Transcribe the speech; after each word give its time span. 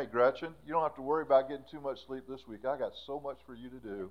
Hey, 0.00 0.06
Gretchen, 0.06 0.54
you 0.66 0.72
don't 0.72 0.82
have 0.82 0.94
to 0.94 1.02
worry 1.02 1.24
about 1.24 1.50
getting 1.50 1.66
too 1.70 1.78
much 1.78 2.06
sleep 2.06 2.24
this 2.26 2.48
week. 2.48 2.64
I 2.64 2.78
got 2.78 2.92
so 3.06 3.20
much 3.20 3.36
for 3.44 3.54
you 3.54 3.68
to 3.68 3.76
do. 3.76 4.10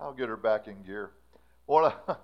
I'll 0.00 0.12
get 0.12 0.28
her 0.28 0.36
back 0.36 0.66
in 0.66 0.82
gear. 0.82 1.12
To 1.68 1.94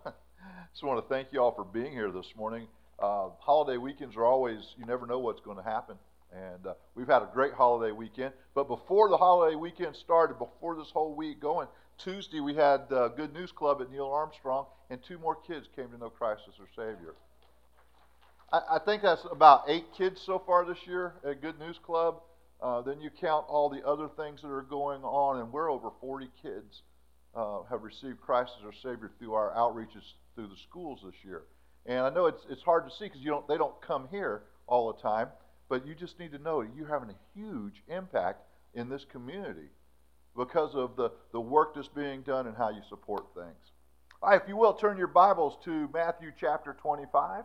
just 0.73 0.83
want 0.83 1.01
to 1.01 1.09
thank 1.09 1.29
you 1.31 1.41
all 1.41 1.55
for 1.55 1.63
being 1.63 1.93
here 1.93 2.11
this 2.11 2.27
morning. 2.37 2.67
Uh, 2.99 3.29
holiday 3.39 3.77
weekends 3.77 4.17
are 4.17 4.25
always 4.25 4.75
you 4.77 4.85
never 4.87 5.07
know 5.07 5.21
what's 5.21 5.41
going 5.41 5.57
to 5.57 5.63
happen, 5.63 5.95
and 6.33 6.67
uh, 6.67 6.75
we've 6.97 7.07
had 7.07 7.23
a 7.23 7.29
great 7.33 7.53
holiday 7.53 7.93
weekend. 7.93 8.33
But 8.57 8.67
before 8.67 9.09
the 9.09 9.17
holiday 9.17 9.55
weekend 9.55 9.95
started, 9.95 10.37
before 10.41 10.75
this 10.75 10.91
whole 10.91 11.15
week 11.15 11.39
going, 11.39 11.69
Tuesday 11.97 12.41
we 12.41 12.57
had 12.57 12.91
uh, 12.91 13.07
Good 13.07 13.33
News 13.33 13.53
Club 13.53 13.81
at 13.81 13.93
Neil 13.93 14.09
Armstrong, 14.09 14.67
and 14.91 15.01
two 15.01 15.21
more 15.21 15.37
kids 15.37 15.69
came 15.77 15.91
to 15.91 15.97
know 15.97 16.11
Christ 16.11 16.43
as 16.49 16.55
their 16.59 16.67
Savior. 16.75 17.15
I, 18.53 18.61
I 18.73 18.79
think 18.79 19.03
that's 19.03 19.25
about 19.31 19.65
eight 19.69 19.87
kids 19.97 20.21
so 20.25 20.43
far 20.47 20.65
this 20.65 20.87
year 20.87 21.15
at 21.25 21.41
Good 21.43 21.59
News 21.59 21.79
Club. 21.85 22.21
Uh, 22.61 22.81
then 22.81 23.01
you 23.01 23.11
count 23.11 23.45
all 23.49 23.69
the 23.69 23.87
other 23.87 24.09
things 24.17 24.41
that 24.43 24.49
are 24.49 24.63
going 24.63 25.03
on, 25.03 25.41
and 25.41 25.53
we're 25.53 25.71
over 25.71 25.91
40 26.01 26.29
kids 26.43 26.83
uh, 27.35 27.63
have 27.69 27.83
received 27.83 28.21
Christ 28.21 28.53
as 28.59 28.65
our 28.65 28.73
Savior 28.73 29.11
through 29.19 29.35
our 29.35 29.53
outreaches 29.55 30.15
through 30.35 30.47
the 30.47 30.57
schools 30.69 31.01
this 31.05 31.15
year. 31.25 31.43
And 31.85 32.01
I 32.01 32.11
know 32.11 32.27
it's, 32.27 32.45
it's 32.49 32.63
hard 32.63 32.89
to 32.89 32.97
see 32.97 33.05
because 33.05 33.21
you 33.21 33.31
don't 33.31 33.47
they 33.47 33.59
don't 33.59 33.81
come 33.81 34.09
here 34.11 34.43
all 34.67 34.93
the 34.93 35.01
time, 35.01 35.29
but 35.69 35.87
you 35.87 35.95
just 35.95 36.19
need 36.19 36.33
to 36.33 36.39
know 36.39 36.63
you're 36.63 36.89
having 36.89 37.11
a 37.11 37.39
huge 37.39 37.83
impact 37.89 38.41
in 38.75 38.89
this 38.89 39.05
community 39.05 39.69
because 40.37 40.75
of 40.75 40.97
the, 40.97 41.11
the 41.33 41.41
work 41.41 41.75
that's 41.75 41.89
being 41.89 42.23
done 42.23 42.47
and 42.47 42.57
how 42.57 42.71
you 42.71 42.81
support 42.89 43.27
things. 43.35 43.73
All 44.23 44.31
right, 44.31 44.41
if 44.41 44.49
you 44.49 44.57
will, 44.57 44.75
turn 44.75 44.99
your 44.99 45.07
Bibles 45.07 45.57
to 45.65 45.89
Matthew 45.93 46.33
chapter 46.39 46.77
25. 46.81 47.45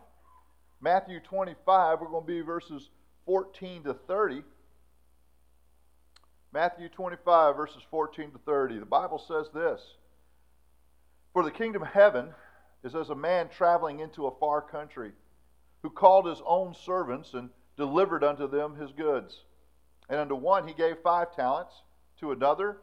Matthew 0.82 1.20
25, 1.20 2.00
we're 2.00 2.08
going 2.08 2.26
to 2.26 2.26
be 2.26 2.40
verses 2.40 2.90
14 3.24 3.84
to 3.84 3.94
30. 3.94 4.42
Matthew 6.52 6.88
25, 6.88 7.56
verses 7.56 7.82
14 7.88 8.32
to 8.32 8.38
30. 8.38 8.80
The 8.80 8.84
Bible 8.84 9.18
says 9.20 9.46
this 9.54 9.80
For 11.32 11.44
the 11.44 11.52
kingdom 11.52 11.82
of 11.82 11.88
heaven 11.88 12.30
is 12.82 12.96
as 12.96 13.10
a 13.10 13.14
man 13.14 13.48
traveling 13.48 14.00
into 14.00 14.26
a 14.26 14.36
far 14.40 14.60
country, 14.60 15.12
who 15.82 15.90
called 15.90 16.26
his 16.26 16.42
own 16.44 16.74
servants 16.74 17.32
and 17.34 17.50
delivered 17.76 18.24
unto 18.24 18.50
them 18.50 18.74
his 18.74 18.90
goods. 18.90 19.44
And 20.08 20.18
unto 20.18 20.34
one 20.34 20.66
he 20.66 20.74
gave 20.74 20.96
five 20.98 21.34
talents, 21.36 21.74
to 22.18 22.32
another 22.32 22.78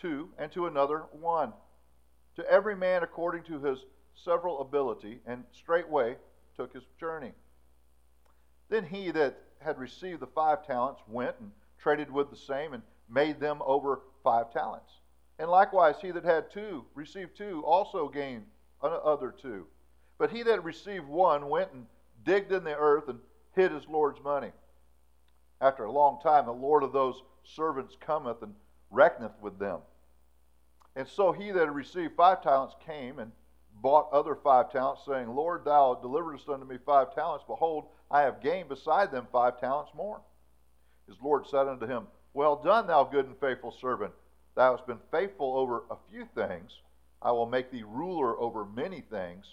two, 0.00 0.30
and 0.36 0.50
to 0.50 0.66
another 0.66 1.04
one. 1.12 1.52
To 2.34 2.50
every 2.50 2.74
man 2.74 3.04
according 3.04 3.44
to 3.44 3.60
his 3.60 3.84
several 4.16 4.60
ability, 4.60 5.20
and 5.26 5.44
straightway 5.52 6.16
took 6.60 6.74
his 6.74 6.84
journey. 6.98 7.32
Then 8.68 8.84
he 8.84 9.10
that 9.12 9.38
had 9.60 9.78
received 9.78 10.20
the 10.20 10.26
five 10.26 10.66
talents 10.66 11.00
went 11.08 11.34
and 11.40 11.50
traded 11.78 12.12
with 12.12 12.28
the 12.28 12.36
same 12.36 12.74
and 12.74 12.82
made 13.08 13.40
them 13.40 13.62
over 13.64 14.00
five 14.22 14.52
talents. 14.52 14.92
And 15.38 15.50
likewise, 15.50 15.94
he 16.02 16.10
that 16.10 16.24
had 16.24 16.50
two 16.50 16.84
received 16.94 17.34
two 17.34 17.64
also 17.64 18.08
gained 18.08 18.44
another 18.82 19.30
two. 19.30 19.66
But 20.18 20.30
he 20.30 20.42
that 20.42 20.62
received 20.62 21.08
one 21.08 21.48
went 21.48 21.72
and 21.72 21.86
digged 22.26 22.52
in 22.52 22.64
the 22.64 22.76
earth 22.76 23.08
and 23.08 23.20
hid 23.56 23.72
his 23.72 23.88
Lord's 23.88 24.22
money. 24.22 24.52
After 25.62 25.84
a 25.84 25.92
long 25.92 26.20
time, 26.20 26.44
the 26.44 26.52
Lord 26.52 26.82
of 26.82 26.92
those 26.92 27.22
servants 27.42 27.96
cometh 27.98 28.42
and 28.42 28.54
reckoneth 28.90 29.40
with 29.40 29.58
them. 29.58 29.78
And 30.94 31.08
so 31.08 31.32
he 31.32 31.52
that 31.52 31.60
had 31.60 31.74
received 31.74 32.16
five 32.16 32.42
talents 32.42 32.74
came 32.84 33.18
and 33.18 33.32
bought 33.80 34.12
other 34.12 34.34
five 34.34 34.70
talents, 34.70 35.02
saying, 35.06 35.28
Lord, 35.28 35.64
thou 35.64 35.94
deliverest 35.94 36.48
unto 36.48 36.66
me 36.66 36.76
five 36.84 37.14
talents. 37.14 37.44
Behold, 37.46 37.86
I 38.10 38.22
have 38.22 38.42
gained 38.42 38.68
beside 38.68 39.10
them 39.10 39.26
five 39.32 39.60
talents 39.60 39.92
more. 39.94 40.20
His 41.06 41.16
Lord 41.22 41.46
said 41.46 41.66
unto 41.66 41.86
him, 41.86 42.06
Well 42.34 42.56
done, 42.56 42.86
thou 42.86 43.04
good 43.04 43.26
and 43.26 43.38
faithful 43.38 43.72
servant. 43.80 44.12
Thou 44.54 44.76
hast 44.76 44.86
been 44.86 45.00
faithful 45.10 45.56
over 45.56 45.84
a 45.90 45.96
few 46.10 46.26
things. 46.34 46.72
I 47.22 47.32
will 47.32 47.46
make 47.46 47.70
thee 47.70 47.84
ruler 47.86 48.38
over 48.40 48.64
many 48.64 49.00
things. 49.00 49.46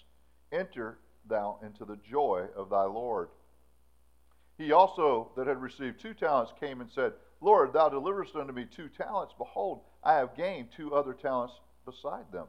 Enter 0.52 0.98
thou 1.28 1.58
into 1.62 1.84
the 1.84 1.96
joy 1.96 2.46
of 2.56 2.70
thy 2.70 2.84
Lord. 2.84 3.28
He 4.56 4.72
also 4.72 5.30
that 5.36 5.46
had 5.46 5.62
received 5.62 6.00
two 6.00 6.14
talents 6.14 6.52
came 6.58 6.80
and 6.80 6.90
said, 6.90 7.12
Lord, 7.40 7.72
thou 7.72 7.88
deliverest 7.88 8.34
unto 8.34 8.52
me 8.52 8.64
two 8.64 8.88
talents. 8.88 9.34
Behold, 9.38 9.82
I 10.02 10.14
have 10.14 10.36
gained 10.36 10.68
two 10.76 10.94
other 10.94 11.12
talents 11.12 11.54
beside 11.84 12.30
them. 12.32 12.46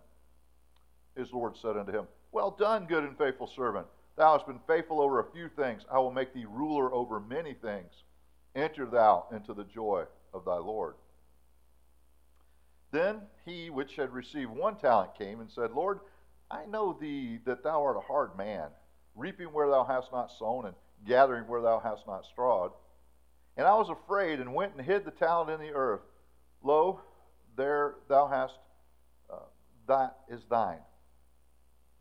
His 1.19 1.33
Lord 1.33 1.57
said 1.57 1.75
unto 1.75 1.91
him, 1.91 2.07
Well 2.31 2.51
done, 2.51 2.85
good 2.85 3.03
and 3.03 3.17
faithful 3.17 3.47
servant. 3.47 3.85
Thou 4.15 4.33
hast 4.33 4.47
been 4.47 4.61
faithful 4.67 5.01
over 5.01 5.19
a 5.19 5.31
few 5.31 5.49
things. 5.49 5.83
I 5.91 5.99
will 5.99 6.11
make 6.11 6.33
thee 6.33 6.45
ruler 6.49 6.93
over 6.93 7.19
many 7.19 7.53
things. 7.53 7.91
Enter 8.55 8.85
thou 8.85 9.25
into 9.31 9.53
the 9.53 9.65
joy 9.65 10.05
of 10.33 10.45
thy 10.45 10.55
Lord. 10.57 10.95
Then 12.91 13.21
he 13.45 13.69
which 13.69 13.97
had 13.97 14.13
received 14.13 14.49
one 14.49 14.77
talent 14.77 15.15
came 15.17 15.41
and 15.41 15.51
said, 15.51 15.71
Lord, 15.71 15.99
I 16.49 16.65
know 16.65 16.97
thee 16.99 17.39
that 17.45 17.63
thou 17.63 17.83
art 17.83 17.97
a 17.97 18.01
hard 18.01 18.37
man, 18.37 18.69
reaping 19.15 19.47
where 19.47 19.69
thou 19.69 19.83
hast 19.83 20.11
not 20.11 20.31
sown, 20.31 20.65
and 20.65 20.75
gathering 21.05 21.47
where 21.47 21.61
thou 21.61 21.79
hast 21.79 22.07
not 22.07 22.25
strawed. 22.25 22.71
And 23.57 23.67
I 23.67 23.75
was 23.75 23.89
afraid, 23.89 24.39
and 24.39 24.53
went 24.53 24.75
and 24.75 24.85
hid 24.85 25.05
the 25.05 25.11
talent 25.11 25.49
in 25.51 25.59
the 25.59 25.73
earth. 25.73 26.01
Lo, 26.63 27.01
there 27.57 27.95
thou 28.07 28.27
hast, 28.27 28.53
uh, 29.29 29.43
that 29.87 30.15
is 30.29 30.41
thine. 30.49 30.79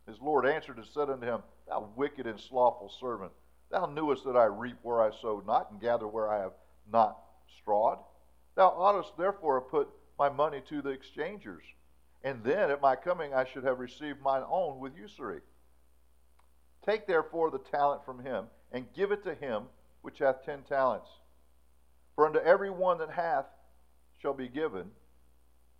His 0.08 0.20
Lord 0.22 0.46
answered 0.46 0.78
and 0.78 0.86
said 0.86 1.10
unto 1.10 1.26
him, 1.26 1.42
Thou 1.66 1.91
wicked 1.94 2.26
and 2.26 2.41
slothful 2.41 2.88
servant, 2.98 3.30
thou 3.69 3.84
knewest 3.84 4.24
that 4.24 4.38
I 4.38 4.44
reap 4.44 4.78
where 4.82 5.02
I 5.02 5.10
sowed 5.10 5.46
not, 5.46 5.70
and 5.70 5.78
gather 5.78 6.08
where 6.08 6.30
I 6.30 6.38
have 6.38 6.54
not 6.91 7.19
strawed. 7.60 7.98
Thou 8.54 8.70
oughtest 8.70 9.19
therefore 9.19 9.60
have 9.60 9.69
put 9.69 9.91
my 10.19 10.30
money 10.30 10.62
to 10.70 10.80
the 10.80 10.88
exchangers, 10.88 11.62
and 12.24 12.42
then 12.42 12.70
at 12.70 12.80
my 12.80 12.96
coming 12.96 13.34
I 13.34 13.44
should 13.44 13.64
have 13.64 13.78
received 13.80 14.22
mine 14.22 14.44
own 14.48 14.78
with 14.78 14.96
usury. 14.96 15.42
Take 16.86 17.06
therefore 17.06 17.50
the 17.50 17.58
talent 17.58 18.02
from 18.06 18.25
him, 18.25 18.46
and 18.72 18.90
give 18.94 19.12
it 19.12 19.22
to 19.25 19.34
him 19.34 19.64
which 20.00 20.20
hath 20.20 20.42
ten 20.42 20.62
talents. 20.62 21.10
For 22.14 22.26
unto 22.26 22.38
every 22.38 22.70
one 22.70 22.96
that 22.98 23.10
hath 23.10 23.46
shall 24.22 24.32
be 24.32 24.48
given, 24.48 24.90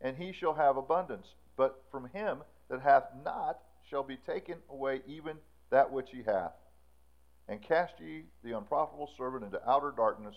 and 0.03 0.19
he 0.19 0.33
shall 0.33 0.53
have 0.53 0.77
abundance. 0.77 1.35
But 1.57 1.83
from 1.91 2.11
him 2.11 2.43
that 2.69 2.83
hath 2.83 3.05
not 3.25 3.59
shall 3.89 4.03
be 4.03 4.17
taken 4.17 4.57
away 4.71 5.01
even 5.07 5.37
that 5.71 5.91
which 5.91 6.11
he 6.11 6.23
hath. 6.23 6.53
And 7.49 7.63
cast 7.63 7.95
ye 8.01 8.25
the 8.45 8.57
unprofitable 8.57 9.11
servant 9.17 9.45
into 9.45 9.69
outer 9.69 9.93
darkness, 9.97 10.37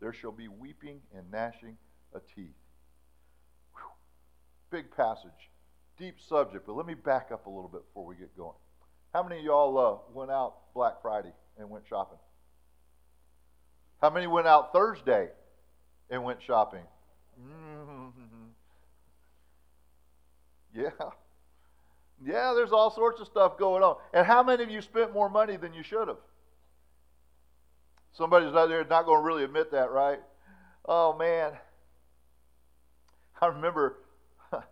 there 0.00 0.12
shall 0.12 0.32
be 0.32 0.48
weeping 0.48 1.00
and 1.14 1.30
gnashing 1.30 1.76
of 2.14 2.22
teeth. 2.34 2.54
Whew. 3.74 3.90
Big 4.70 4.90
passage, 4.90 5.50
deep 5.98 6.16
subject, 6.20 6.66
but 6.66 6.74
let 6.74 6.86
me 6.86 6.94
back 6.94 7.30
up 7.32 7.46
a 7.46 7.50
little 7.50 7.68
bit 7.68 7.86
before 7.86 8.06
we 8.06 8.16
get 8.16 8.36
going. 8.36 8.56
How 9.12 9.22
many 9.22 9.38
of 9.38 9.44
y'all 9.44 9.78
uh, 9.78 10.12
went 10.14 10.30
out 10.30 10.54
Black 10.74 11.00
Friday 11.02 11.32
and 11.58 11.70
went 11.70 11.84
shopping? 11.88 12.18
How 14.00 14.10
many 14.10 14.26
went 14.26 14.46
out 14.46 14.72
Thursday 14.72 15.28
and 16.10 16.22
went 16.24 16.42
shopping? 16.42 16.84
Mm-hmm. 17.40 18.08
Yeah. 20.74 20.90
Yeah, 22.26 22.54
there's 22.56 22.72
all 22.72 22.90
sorts 22.90 23.20
of 23.20 23.28
stuff 23.28 23.56
going 23.56 23.84
on. 23.84 23.98
And 24.12 24.26
how 24.26 24.42
many 24.42 24.64
of 24.64 24.70
you 24.70 24.82
spent 24.82 25.14
more 25.14 25.28
money 25.28 25.56
than 25.56 25.72
you 25.72 25.84
should 25.84 26.08
have? 26.08 26.16
Somebody's 28.14 28.52
out 28.52 28.68
there 28.68 28.84
not 28.84 29.06
going 29.06 29.20
to 29.20 29.24
really 29.24 29.44
admit 29.44 29.70
that, 29.70 29.92
right? 29.92 30.18
Oh, 30.86 31.16
man. 31.16 31.52
I 33.40 33.46
remember, 33.46 33.98
I 34.52 34.62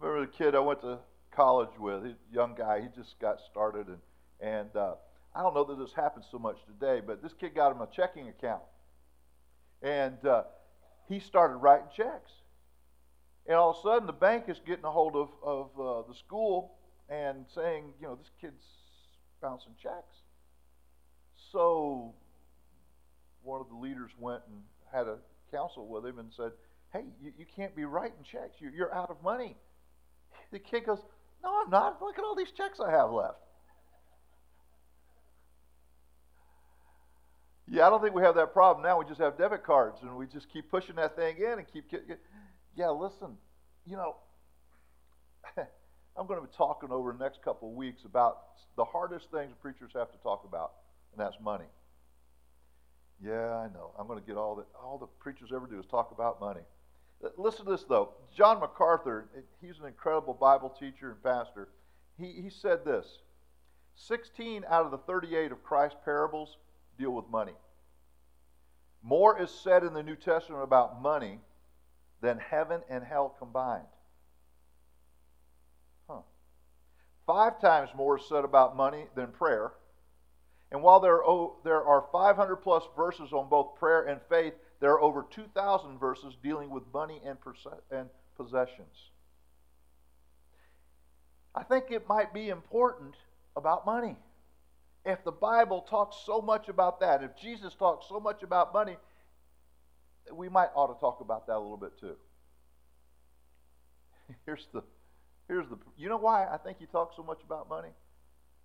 remember 0.00 0.24
the 0.24 0.32
kid 0.32 0.54
I 0.54 0.60
went 0.60 0.80
to 0.80 0.98
college 1.32 1.68
with, 1.78 2.02
a 2.04 2.14
young 2.32 2.54
guy, 2.54 2.80
he 2.80 2.88
just 2.98 3.18
got 3.20 3.40
started. 3.50 3.88
And, 3.88 3.98
and 4.40 4.74
uh, 4.74 4.94
I 5.34 5.42
don't 5.42 5.52
know 5.52 5.64
that 5.64 5.78
this 5.78 5.92
happens 5.92 6.24
so 6.30 6.38
much 6.38 6.56
today, 6.66 7.02
but 7.06 7.22
this 7.22 7.34
kid 7.34 7.54
got 7.54 7.72
him 7.72 7.82
a 7.82 7.88
checking 7.94 8.28
account. 8.28 8.62
And 9.82 10.24
uh, 10.24 10.44
he 11.10 11.20
started 11.20 11.56
writing 11.56 11.88
checks. 11.94 12.32
And 13.46 13.54
all 13.54 13.72
of 13.72 13.76
a 13.76 13.82
sudden, 13.82 14.06
the 14.06 14.14
bank 14.14 14.44
is 14.48 14.58
getting 14.66 14.86
a 14.86 14.90
hold 14.90 15.14
of, 15.14 15.28
of 15.42 15.70
uh, 15.78 16.08
the 16.08 16.14
school 16.14 16.72
and 17.08 17.44
saying, 17.54 17.92
you 18.00 18.06
know, 18.06 18.16
this 18.16 18.30
kid's 18.40 18.64
bouncing 19.40 19.74
checks. 19.80 20.16
So 21.52 22.14
one 23.42 23.60
of 23.60 23.68
the 23.68 23.76
leaders 23.76 24.10
went 24.18 24.42
and 24.48 24.62
had 24.92 25.06
a 25.06 25.18
council 25.50 25.86
with 25.86 26.04
him 26.04 26.18
and 26.18 26.32
said, 26.36 26.52
hey, 26.92 27.04
you, 27.22 27.32
you 27.38 27.46
can't 27.54 27.74
be 27.74 27.84
writing 27.84 28.24
checks. 28.30 28.56
You, 28.58 28.70
you're 28.74 28.94
out 28.94 29.10
of 29.10 29.22
money. 29.22 29.56
The 30.52 30.60
kid 30.60 30.86
goes, 30.86 31.00
no, 31.42 31.62
I'm 31.64 31.70
not. 31.70 32.00
Look 32.00 32.18
at 32.18 32.24
all 32.24 32.36
these 32.36 32.52
checks 32.52 32.78
I 32.78 32.90
have 32.90 33.10
left. 33.10 33.38
Yeah, 37.68 37.86
I 37.86 37.90
don't 37.90 38.00
think 38.00 38.14
we 38.14 38.22
have 38.22 38.36
that 38.36 38.52
problem 38.52 38.84
now. 38.84 38.98
We 38.98 39.04
just 39.06 39.20
have 39.20 39.36
debit 39.36 39.64
cards 39.64 39.98
and 40.02 40.16
we 40.16 40.26
just 40.26 40.48
keep 40.52 40.70
pushing 40.70 40.96
that 40.96 41.16
thing 41.16 41.38
in 41.38 41.58
and 41.58 41.66
keep. 41.66 41.90
Yeah, 42.76 42.90
listen, 42.90 43.36
you 43.86 43.96
know, 43.96 44.16
I'm 46.18 46.26
going 46.26 46.40
to 46.40 46.46
be 46.46 46.52
talking 46.56 46.90
over 46.90 47.12
the 47.12 47.22
next 47.22 47.42
couple 47.42 47.68
of 47.68 47.74
weeks 47.74 48.04
about 48.04 48.38
the 48.76 48.84
hardest 48.84 49.30
things 49.30 49.52
preachers 49.60 49.90
have 49.94 50.10
to 50.12 50.18
talk 50.18 50.44
about, 50.48 50.72
and 51.12 51.20
that's 51.20 51.36
money. 51.42 51.66
Yeah, 53.22 53.54
I 53.54 53.68
know. 53.68 53.92
I'm 53.98 54.06
going 54.06 54.20
to 54.20 54.26
get 54.26 54.36
all 54.36 54.56
that. 54.56 54.66
All 54.82 54.98
the 54.98 55.06
preachers 55.18 55.50
ever 55.54 55.66
do 55.66 55.78
is 55.78 55.86
talk 55.86 56.10
about 56.12 56.40
money. 56.40 56.60
Listen 57.36 57.64
to 57.64 57.70
this, 57.70 57.84
though. 57.88 58.10
John 58.36 58.60
MacArthur, 58.60 59.28
eh, 59.36 59.40
he's 59.62 59.78
an 59.78 59.86
incredible 59.86 60.34
Bible 60.34 60.68
teacher 60.68 61.10
and 61.10 61.22
pastor. 61.22 61.68
He, 62.18 62.32
he 62.42 62.50
said 62.50 62.84
this 62.84 63.06
16 63.94 64.64
out 64.68 64.84
of 64.84 64.90
the 64.90 64.98
38 64.98 65.52
of 65.52 65.62
Christ's 65.62 65.98
parables 66.04 66.58
deal 66.98 67.12
with 67.12 67.26
money. 67.30 67.54
More 69.02 69.40
is 69.40 69.50
said 69.50 69.82
in 69.82 69.94
the 69.94 70.02
New 70.02 70.16
Testament 70.16 70.62
about 70.62 71.00
money 71.00 71.40
than 72.20 72.38
heaven 72.38 72.82
and 72.90 73.04
hell 73.04 73.34
combined. 73.38 73.86
Five 77.26 77.60
times 77.60 77.90
more 77.96 78.18
is 78.18 78.24
said 78.28 78.44
about 78.44 78.76
money 78.76 79.06
than 79.14 79.28
prayer. 79.28 79.72
And 80.70 80.82
while 80.82 81.00
there 81.00 81.24
are, 81.24 81.50
there 81.64 81.84
are 81.84 82.06
500 82.12 82.56
plus 82.56 82.84
verses 82.96 83.32
on 83.32 83.48
both 83.48 83.76
prayer 83.76 84.02
and 84.02 84.20
faith, 84.28 84.54
there 84.80 84.92
are 84.92 85.00
over 85.00 85.26
2,000 85.30 85.98
verses 85.98 86.36
dealing 86.42 86.70
with 86.70 86.82
money 86.92 87.20
and, 87.24 87.38
and 87.90 88.08
possessions. 88.36 89.10
I 91.54 91.62
think 91.62 91.90
it 91.90 92.06
might 92.08 92.34
be 92.34 92.50
important 92.50 93.14
about 93.56 93.86
money. 93.86 94.16
If 95.04 95.24
the 95.24 95.32
Bible 95.32 95.82
talks 95.82 96.16
so 96.26 96.40
much 96.40 96.68
about 96.68 97.00
that, 97.00 97.22
if 97.22 97.36
Jesus 97.40 97.74
talks 97.74 98.06
so 98.08 98.20
much 98.20 98.42
about 98.42 98.74
money, 98.74 98.96
we 100.32 100.48
might 100.48 100.70
ought 100.74 100.92
to 100.92 101.00
talk 101.00 101.20
about 101.20 101.46
that 101.46 101.56
a 101.56 101.60
little 101.60 101.76
bit 101.76 101.98
too. 101.98 102.16
Here's 104.46 104.66
the 104.72 104.82
here's 105.48 105.68
the 105.68 105.78
you 105.96 106.08
know 106.08 106.16
why 106.16 106.46
I 106.46 106.56
think 106.56 106.78
he 106.78 106.86
talks 106.86 107.16
so 107.16 107.22
much 107.22 107.40
about 107.44 107.68
money? 107.68 107.90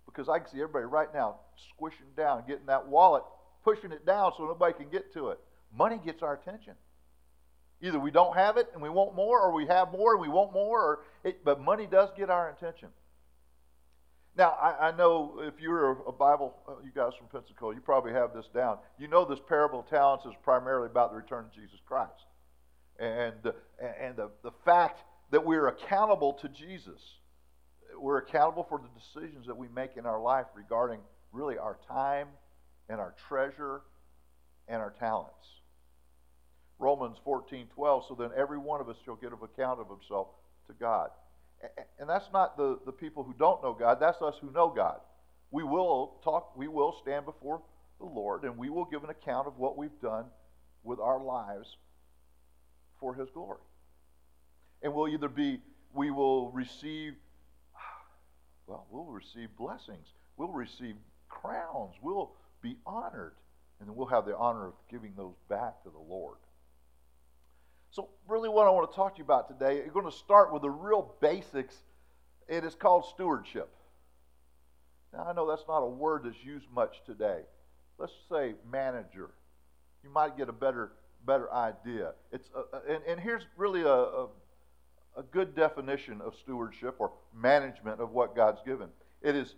Because 0.06 0.28
I 0.28 0.38
can 0.38 0.48
see 0.48 0.60
everybody 0.60 0.84
right 0.84 1.12
now 1.14 1.36
squishing 1.74 2.06
down, 2.16 2.44
getting 2.46 2.66
that 2.66 2.86
wallet, 2.88 3.22
pushing 3.64 3.92
it 3.92 4.04
down 4.04 4.32
so 4.36 4.44
nobody 4.44 4.74
can 4.74 4.90
get 4.90 5.12
to 5.14 5.30
it. 5.30 5.38
Money 5.76 6.00
gets 6.04 6.22
our 6.22 6.34
attention. 6.34 6.74
Either 7.80 7.98
we 7.98 8.10
don't 8.10 8.36
have 8.36 8.56
it 8.56 8.68
and 8.74 8.82
we 8.82 8.88
want 8.88 9.14
more, 9.14 9.40
or 9.40 9.52
we 9.52 9.66
have 9.66 9.90
more 9.90 10.12
and 10.12 10.20
we 10.20 10.28
want 10.28 10.52
more, 10.52 10.80
or 10.80 11.00
it, 11.24 11.44
but 11.44 11.60
money 11.60 11.86
does 11.86 12.10
get 12.16 12.30
our 12.30 12.50
attention. 12.50 12.88
Now, 14.36 14.56
I, 14.60 14.88
I 14.88 14.96
know 14.96 15.40
if 15.42 15.60
you're 15.60 15.90
a, 15.90 16.08
a 16.08 16.12
Bible, 16.12 16.54
uh, 16.66 16.72
you 16.82 16.90
guys 16.94 17.12
from 17.18 17.26
Pensacola, 17.28 17.74
you 17.74 17.80
probably 17.80 18.12
have 18.12 18.32
this 18.32 18.46
down. 18.54 18.78
You 18.98 19.08
know 19.08 19.24
this 19.24 19.40
parable 19.46 19.80
of 19.80 19.90
talents 19.90 20.24
is 20.24 20.32
primarily 20.42 20.86
about 20.86 21.10
the 21.10 21.16
return 21.16 21.44
of 21.44 21.52
Jesus 21.52 21.78
Christ. 21.86 22.12
And, 22.98 23.34
and 24.00 24.16
the, 24.16 24.30
the 24.42 24.52
fact 24.64 25.00
that 25.32 25.44
we're 25.44 25.66
accountable 25.66 26.34
to 26.34 26.48
Jesus. 26.48 27.00
We're 27.98 28.18
accountable 28.18 28.66
for 28.68 28.78
the 28.78 29.00
decisions 29.00 29.46
that 29.46 29.56
we 29.56 29.66
make 29.74 29.96
in 29.96 30.06
our 30.06 30.20
life 30.20 30.46
regarding 30.54 31.00
really 31.32 31.58
our 31.58 31.78
time 31.88 32.28
and 32.88 33.00
our 33.00 33.14
treasure 33.28 33.80
and 34.68 34.80
our 34.80 34.90
talents. 34.90 35.34
Romans 36.78 37.16
14 37.24 37.66
12, 37.74 38.04
so 38.08 38.14
then 38.14 38.30
every 38.36 38.58
one 38.58 38.80
of 38.80 38.88
us 38.88 38.96
shall 39.04 39.16
give 39.16 39.32
an 39.32 39.38
account 39.42 39.80
of 39.80 39.88
himself 39.88 40.28
to 40.66 40.74
God. 40.78 41.10
And 41.98 42.08
that's 42.08 42.28
not 42.32 42.56
the, 42.56 42.78
the 42.84 42.92
people 42.92 43.22
who 43.22 43.34
don't 43.38 43.62
know 43.62 43.72
God, 43.72 43.98
that's 44.00 44.20
us 44.20 44.34
who 44.40 44.50
know 44.50 44.68
God. 44.68 45.00
We 45.50 45.62
will 45.62 46.20
talk, 46.24 46.56
we 46.56 46.68
will 46.68 46.96
stand 47.02 47.24
before 47.24 47.62
the 48.00 48.06
Lord, 48.06 48.42
and 48.44 48.58
we 48.58 48.68
will 48.68 48.84
give 48.84 49.04
an 49.04 49.10
account 49.10 49.46
of 49.46 49.58
what 49.58 49.78
we've 49.78 50.00
done 50.02 50.24
with 50.82 50.98
our 50.98 51.22
lives 51.22 51.68
for 52.98 53.14
His 53.14 53.28
glory. 53.32 53.60
And 54.82 54.92
we'll 54.94 55.08
either 55.08 55.28
be, 55.28 55.60
we 55.94 56.10
will 56.10 56.50
receive, 56.50 57.14
well, 58.66 58.86
we'll 58.90 59.04
receive 59.04 59.48
blessings, 59.56 60.08
we'll 60.36 60.48
receive 60.48 60.96
crowns, 61.28 61.94
we'll 62.02 62.32
be 62.62 62.76
honored, 62.86 63.34
and 63.80 63.88
then 63.88 63.96
we'll 63.96 64.06
have 64.06 64.26
the 64.26 64.36
honor 64.36 64.68
of 64.68 64.74
giving 64.90 65.12
those 65.16 65.34
back 65.48 65.82
to 65.84 65.90
the 65.90 65.98
Lord. 65.98 66.38
So, 67.90 68.08
really, 68.26 68.48
what 68.48 68.66
I 68.66 68.70
want 68.70 68.90
to 68.90 68.96
talk 68.96 69.14
to 69.14 69.18
you 69.18 69.24
about 69.24 69.48
today, 69.48 69.76
you're 69.76 69.92
going 69.92 70.10
to 70.10 70.16
start 70.16 70.52
with 70.52 70.62
the 70.62 70.70
real 70.70 71.14
basics. 71.20 71.76
It 72.48 72.64
is 72.64 72.74
called 72.74 73.04
stewardship. 73.04 73.68
Now, 75.12 75.24
I 75.24 75.34
know 75.34 75.46
that's 75.48 75.64
not 75.68 75.80
a 75.80 75.88
word 75.88 76.22
that's 76.24 76.42
used 76.42 76.66
much 76.74 77.02
today. 77.04 77.40
Let's 77.98 78.14
say 78.30 78.54
manager. 78.70 79.30
You 80.02 80.10
might 80.10 80.36
get 80.36 80.48
a 80.48 80.52
better 80.52 80.92
better 81.24 81.52
idea. 81.52 82.12
It's 82.32 82.48
a, 82.54 82.92
and, 82.92 83.02
and 83.06 83.20
here's 83.20 83.46
really 83.56 83.82
a, 83.82 83.86
a, 83.86 84.28
a 85.16 85.22
good 85.22 85.54
definition 85.54 86.20
of 86.20 86.34
stewardship 86.36 86.96
or 86.98 87.12
management 87.34 88.00
of 88.00 88.10
what 88.12 88.34
God's 88.34 88.60
given. 88.64 88.88
It 89.22 89.36
is 89.36 89.54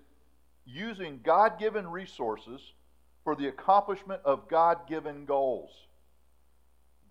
using 0.67 1.21
God 1.23 1.59
given 1.59 1.87
resources 1.87 2.61
for 3.23 3.37
the 3.37 3.49
accomplishment 3.49 4.21
of 4.25 4.49
God 4.49 4.87
given 4.89 5.25
goals 5.25 5.71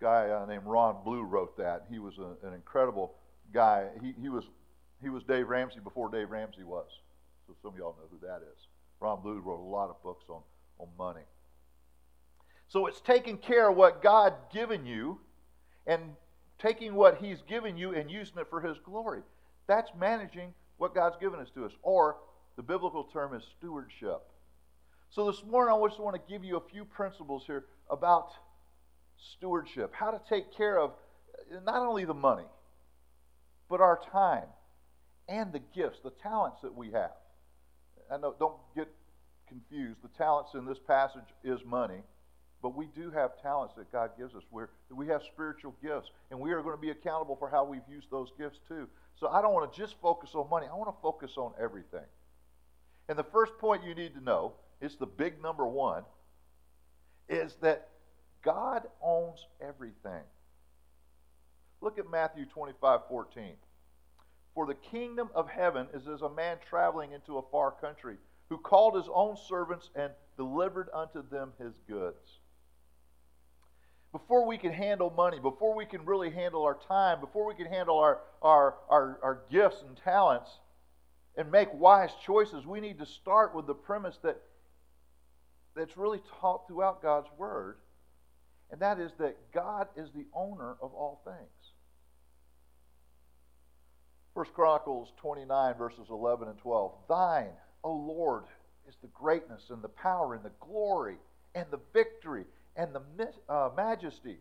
guy 0.04 0.28
uh, 0.28 0.44
named 0.46 0.64
Ron 0.66 0.96
Blue 1.02 1.22
wrote 1.22 1.56
that. 1.56 1.86
He 1.90 1.98
was 1.98 2.18
a, 2.18 2.46
an 2.46 2.52
incredible 2.52 3.14
guy. 3.54 3.86
He, 4.02 4.14
he, 4.20 4.28
was, 4.28 4.44
he 5.02 5.08
was 5.08 5.22
Dave 5.22 5.48
Ramsey 5.48 5.80
before 5.80 6.10
Dave 6.10 6.30
Ramsey 6.30 6.62
was. 6.62 6.86
So 7.46 7.54
some 7.62 7.72
of 7.72 7.78
y'all 7.78 7.96
know 7.98 8.08
who 8.10 8.26
that 8.26 8.42
is. 8.42 8.66
Ron 9.00 9.22
Blue 9.22 9.40
wrote 9.40 9.60
a 9.60 9.70
lot 9.70 9.88
of 9.88 10.02
books 10.02 10.24
on, 10.28 10.42
on 10.78 10.88
money. 10.98 11.24
So 12.68 12.86
it's 12.86 13.00
taking 13.00 13.38
care 13.38 13.70
of 13.70 13.76
what 13.76 14.02
God 14.02 14.34
given 14.52 14.84
you 14.84 15.20
and 15.86 16.02
taking 16.64 16.94
what 16.94 17.18
He's 17.18 17.42
given 17.42 17.76
you 17.76 17.94
and 17.94 18.10
using 18.10 18.38
it 18.38 18.48
for 18.48 18.60
His 18.60 18.78
glory. 18.84 19.20
That's 19.66 19.90
managing 19.98 20.54
what 20.78 20.94
God's 20.94 21.16
given 21.20 21.38
us 21.40 21.48
to 21.54 21.64
us. 21.64 21.72
Or 21.82 22.16
the 22.56 22.62
biblical 22.62 23.04
term 23.04 23.34
is 23.34 23.42
stewardship. 23.58 24.22
So 25.10 25.30
this 25.30 25.42
morning 25.44 25.74
I 25.74 25.86
just 25.86 26.00
want 26.00 26.16
to 26.16 26.32
give 26.32 26.42
you 26.42 26.56
a 26.56 26.62
few 26.72 26.84
principles 26.84 27.44
here 27.46 27.66
about 27.90 28.30
stewardship, 29.36 29.92
how 29.94 30.10
to 30.10 30.20
take 30.28 30.56
care 30.56 30.78
of 30.78 30.92
not 31.64 31.86
only 31.86 32.04
the 32.04 32.14
money, 32.14 32.46
but 33.68 33.80
our 33.80 34.00
time 34.10 34.46
and 35.28 35.52
the 35.52 35.60
gifts, 35.74 35.98
the 36.02 36.12
talents 36.22 36.58
that 36.62 36.74
we 36.74 36.90
have. 36.92 37.12
I 38.10 38.16
know, 38.16 38.34
don't 38.38 38.56
get 38.74 38.88
confused. 39.48 39.98
The 40.02 40.08
talents 40.16 40.50
in 40.54 40.66
this 40.66 40.78
passage 40.86 41.22
is 41.42 41.60
money, 41.64 42.02
but 42.64 42.74
we 42.74 42.86
do 42.96 43.10
have 43.10 43.32
talents 43.42 43.74
that 43.76 43.92
God 43.92 44.12
gives 44.16 44.34
us. 44.34 44.42
We're, 44.50 44.70
we 44.90 45.06
have 45.08 45.22
spiritual 45.22 45.74
gifts, 45.82 46.10
and 46.30 46.40
we 46.40 46.52
are 46.52 46.62
going 46.62 46.74
to 46.74 46.80
be 46.80 46.88
accountable 46.88 47.36
for 47.36 47.50
how 47.50 47.62
we've 47.62 47.86
used 47.90 48.10
those 48.10 48.30
gifts 48.38 48.58
too. 48.66 48.88
So 49.20 49.28
I 49.28 49.42
don't 49.42 49.52
want 49.52 49.70
to 49.70 49.78
just 49.78 50.00
focus 50.00 50.30
on 50.32 50.48
money, 50.48 50.66
I 50.72 50.74
want 50.74 50.88
to 50.88 51.02
focus 51.02 51.32
on 51.36 51.52
everything. 51.60 52.06
And 53.10 53.18
the 53.18 53.24
first 53.24 53.58
point 53.58 53.84
you 53.84 53.94
need 53.94 54.14
to 54.14 54.24
know 54.24 54.54
is 54.80 54.96
the 54.96 55.04
big 55.04 55.42
number 55.42 55.66
one 55.66 56.04
is 57.28 57.54
that 57.60 57.88
God 58.42 58.84
owns 59.02 59.46
everything. 59.60 60.22
Look 61.82 61.98
at 61.98 62.10
Matthew 62.10 62.46
25 62.46 63.00
14. 63.10 63.56
For 64.54 64.64
the 64.64 64.74
kingdom 64.74 65.28
of 65.34 65.50
heaven 65.50 65.88
is 65.92 66.08
as 66.08 66.22
a 66.22 66.30
man 66.30 66.56
traveling 66.66 67.12
into 67.12 67.36
a 67.36 67.42
far 67.52 67.72
country, 67.72 68.16
who 68.48 68.56
called 68.56 68.96
his 68.96 69.10
own 69.14 69.36
servants 69.36 69.90
and 69.94 70.14
delivered 70.38 70.88
unto 70.94 71.28
them 71.28 71.52
his 71.58 71.74
goods. 71.86 72.40
Before 74.14 74.46
we 74.46 74.56
can 74.56 74.72
handle 74.72 75.10
money, 75.10 75.40
before 75.40 75.74
we 75.74 75.84
can 75.84 76.06
really 76.06 76.30
handle 76.30 76.62
our 76.62 76.78
time, 76.88 77.20
before 77.20 77.46
we 77.46 77.54
can 77.54 77.66
handle 77.66 77.98
our, 77.98 78.20
our, 78.40 78.76
our, 78.88 79.18
our 79.22 79.40
gifts 79.50 79.82
and 79.86 79.96
talents 80.04 80.50
and 81.36 81.50
make 81.50 81.68
wise 81.74 82.12
choices, 82.24 82.64
we 82.64 82.80
need 82.80 83.00
to 83.00 83.06
start 83.06 83.54
with 83.54 83.66
the 83.66 83.74
premise 83.74 84.16
that 84.22 84.40
that's 85.74 85.96
really 85.96 86.20
taught 86.40 86.68
throughout 86.68 87.02
God's 87.02 87.26
Word 87.36 87.78
and 88.70 88.80
that 88.80 88.98
is 88.98 89.12
that 89.18 89.36
God 89.52 89.88
is 89.96 90.10
the 90.12 90.26
owner 90.34 90.76
of 90.82 90.92
all 90.94 91.20
things. 91.24 91.72
First 94.34 94.52
Chronicles 94.52 95.12
29, 95.18 95.74
verses 95.74 96.06
11 96.10 96.48
and 96.48 96.58
12. 96.58 96.92
Thine, 97.08 97.52
O 97.84 97.92
Lord, 97.92 98.44
is 98.88 98.96
the 99.00 99.08
greatness 99.08 99.70
and 99.70 99.80
the 99.82 99.88
power 99.88 100.34
and 100.34 100.42
the 100.42 100.50
glory 100.60 101.16
and 101.54 101.66
the 101.70 101.78
victory 101.92 102.44
and 102.76 102.94
the 102.94 103.32
uh, 103.48 103.70
majesty. 103.76 104.38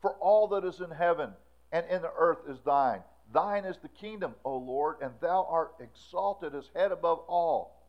For 0.00 0.12
all 0.20 0.48
that 0.48 0.64
is 0.64 0.80
in 0.80 0.90
heaven 0.90 1.30
and 1.72 1.86
in 1.90 2.02
the 2.02 2.12
earth 2.16 2.38
is 2.48 2.58
thine. 2.64 3.00
Thine 3.32 3.64
is 3.64 3.78
the 3.78 3.88
kingdom, 3.88 4.34
O 4.44 4.56
Lord, 4.56 4.96
and 5.02 5.12
thou 5.20 5.46
art 5.50 5.74
exalted 5.80 6.54
as 6.54 6.70
head 6.74 6.92
above 6.92 7.20
all. 7.26 7.82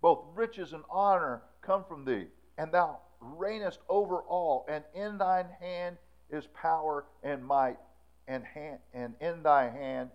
Both 0.00 0.24
riches 0.34 0.72
and 0.72 0.82
honor 0.90 1.42
come 1.60 1.84
from 1.84 2.04
thee, 2.04 2.26
and 2.56 2.72
thou 2.72 2.98
reignest 3.20 3.78
over 3.88 4.18
all, 4.22 4.66
and 4.68 4.82
in 4.94 5.18
thine 5.18 5.48
hand 5.60 5.98
is 6.30 6.46
power 6.54 7.04
and 7.22 7.44
might, 7.44 7.78
and, 8.26 8.44
hand, 8.44 8.78
and 8.94 9.14
in 9.20 9.42
thy 9.42 9.68
hand 9.68 10.10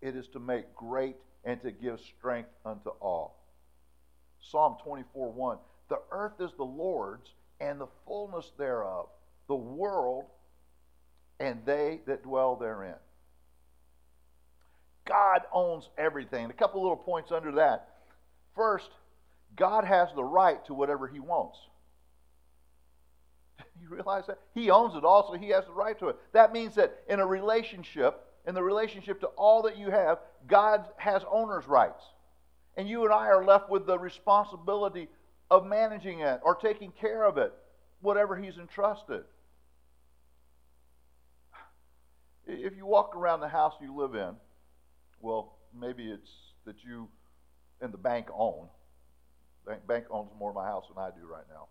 it 0.00 0.14
is 0.14 0.28
to 0.28 0.38
make 0.38 0.74
great 0.74 1.16
and 1.44 1.60
to 1.62 1.70
give 1.70 2.00
strength 2.00 2.50
unto 2.64 2.90
all. 3.00 3.36
Psalm 4.40 4.76
24 4.84 5.32
1. 5.32 5.58
The 5.88 6.00
earth 6.10 6.40
is 6.40 6.52
the 6.56 6.64
Lord's, 6.64 7.30
and 7.60 7.80
the 7.80 7.88
fullness 8.06 8.52
thereof, 8.58 9.08
the 9.48 9.54
world, 9.54 10.24
and 11.40 11.60
they 11.64 12.00
that 12.06 12.22
dwell 12.22 12.56
therein. 12.56 12.96
God 15.06 15.42
owns 15.52 15.88
everything. 15.96 16.50
A 16.50 16.52
couple 16.52 16.82
little 16.82 16.96
points 16.96 17.30
under 17.30 17.52
that. 17.52 17.88
First, 18.54 18.90
God 19.54 19.84
has 19.84 20.08
the 20.14 20.24
right 20.24 20.64
to 20.66 20.74
whatever 20.74 21.06
he 21.06 21.20
wants. 21.20 21.58
You 23.80 23.88
realize 23.90 24.26
that? 24.26 24.38
He 24.54 24.70
owns 24.70 24.96
it 24.96 25.04
all, 25.04 25.28
so 25.28 25.38
he 25.38 25.50
has 25.50 25.66
the 25.66 25.72
right 25.72 25.98
to 25.98 26.08
it. 26.08 26.16
That 26.32 26.52
means 26.52 26.74
that 26.76 27.04
in 27.08 27.20
a 27.20 27.26
relationship, 27.26 28.24
in 28.46 28.54
the 28.54 28.62
relationship 28.62 29.20
to 29.20 29.26
all 29.28 29.62
that 29.62 29.76
you 29.76 29.90
have, 29.90 30.18
God 30.48 30.86
has 30.96 31.22
owner's 31.30 31.66
rights. 31.68 32.02
And 32.76 32.88
you 32.88 33.04
and 33.04 33.12
I 33.12 33.26
are 33.26 33.44
left 33.44 33.68
with 33.70 33.86
the 33.86 33.98
responsibility 33.98 35.08
of 35.50 35.66
managing 35.66 36.20
it 36.20 36.40
or 36.42 36.54
taking 36.54 36.92
care 36.92 37.24
of 37.24 37.38
it, 37.38 37.52
whatever 38.00 38.36
He's 38.36 38.56
entrusted. 38.58 39.24
If 42.46 42.76
you 42.76 42.86
walk 42.86 43.16
around 43.16 43.40
the 43.40 43.48
house 43.48 43.74
you 43.80 43.94
live 43.94 44.14
in, 44.14 44.36
well, 45.20 45.56
maybe 45.78 46.10
it's 46.10 46.30
that 46.64 46.76
you 46.84 47.08
and 47.80 47.92
the 47.92 47.98
bank 47.98 48.28
own. 48.32 48.68
The 49.66 49.78
bank 49.88 50.04
owns 50.10 50.30
more 50.38 50.50
of 50.50 50.56
my 50.56 50.66
house 50.66 50.84
than 50.88 51.02
I 51.02 51.10
do 51.10 51.26
right 51.26 51.44
now. 51.50 51.66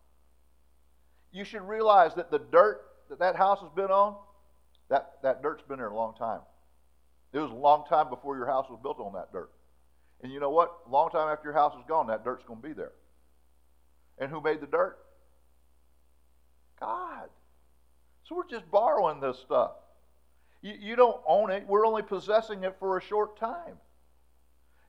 You 1.31 1.45
should 1.45 1.61
realize 1.61 2.13
that 2.15 2.29
the 2.29 2.39
dirt 2.39 2.81
that 3.09 3.19
that 3.19 3.35
house 3.35 3.59
has 3.61 3.69
been 3.75 3.91
on, 3.91 4.15
that, 4.89 5.13
that 5.23 5.41
dirt's 5.41 5.63
been 5.67 5.77
there 5.77 5.89
a 5.89 5.95
long 5.95 6.15
time. 6.15 6.41
It 7.33 7.39
was 7.39 7.51
a 7.51 7.55
long 7.55 7.85
time 7.87 8.09
before 8.09 8.37
your 8.37 8.45
house 8.45 8.67
was 8.69 8.79
built 8.81 8.99
on 8.99 9.13
that 9.13 9.31
dirt. 9.31 9.51
And 10.23 10.31
you 10.31 10.39
know 10.39 10.49
what? 10.49 10.73
A 10.87 10.89
long 10.89 11.09
time 11.09 11.27
after 11.29 11.49
your 11.49 11.53
house 11.53 11.73
is 11.75 11.83
gone, 11.87 12.07
that 12.07 12.23
dirt's 12.23 12.43
going 12.45 12.61
to 12.61 12.67
be 12.67 12.73
there. 12.73 12.93
And 14.17 14.29
who 14.29 14.41
made 14.41 14.61
the 14.61 14.67
dirt? 14.67 14.97
God. 16.79 17.29
So 18.23 18.35
we're 18.35 18.47
just 18.47 18.69
borrowing 18.71 19.19
this 19.19 19.37
stuff. 19.39 19.71
You, 20.61 20.73
you 20.79 20.95
don't 20.95 21.21
own 21.27 21.51
it, 21.51 21.65
we're 21.67 21.85
only 21.85 22.01
possessing 22.01 22.63
it 22.63 22.75
for 22.79 22.97
a 22.97 23.01
short 23.01 23.39
time. 23.39 23.75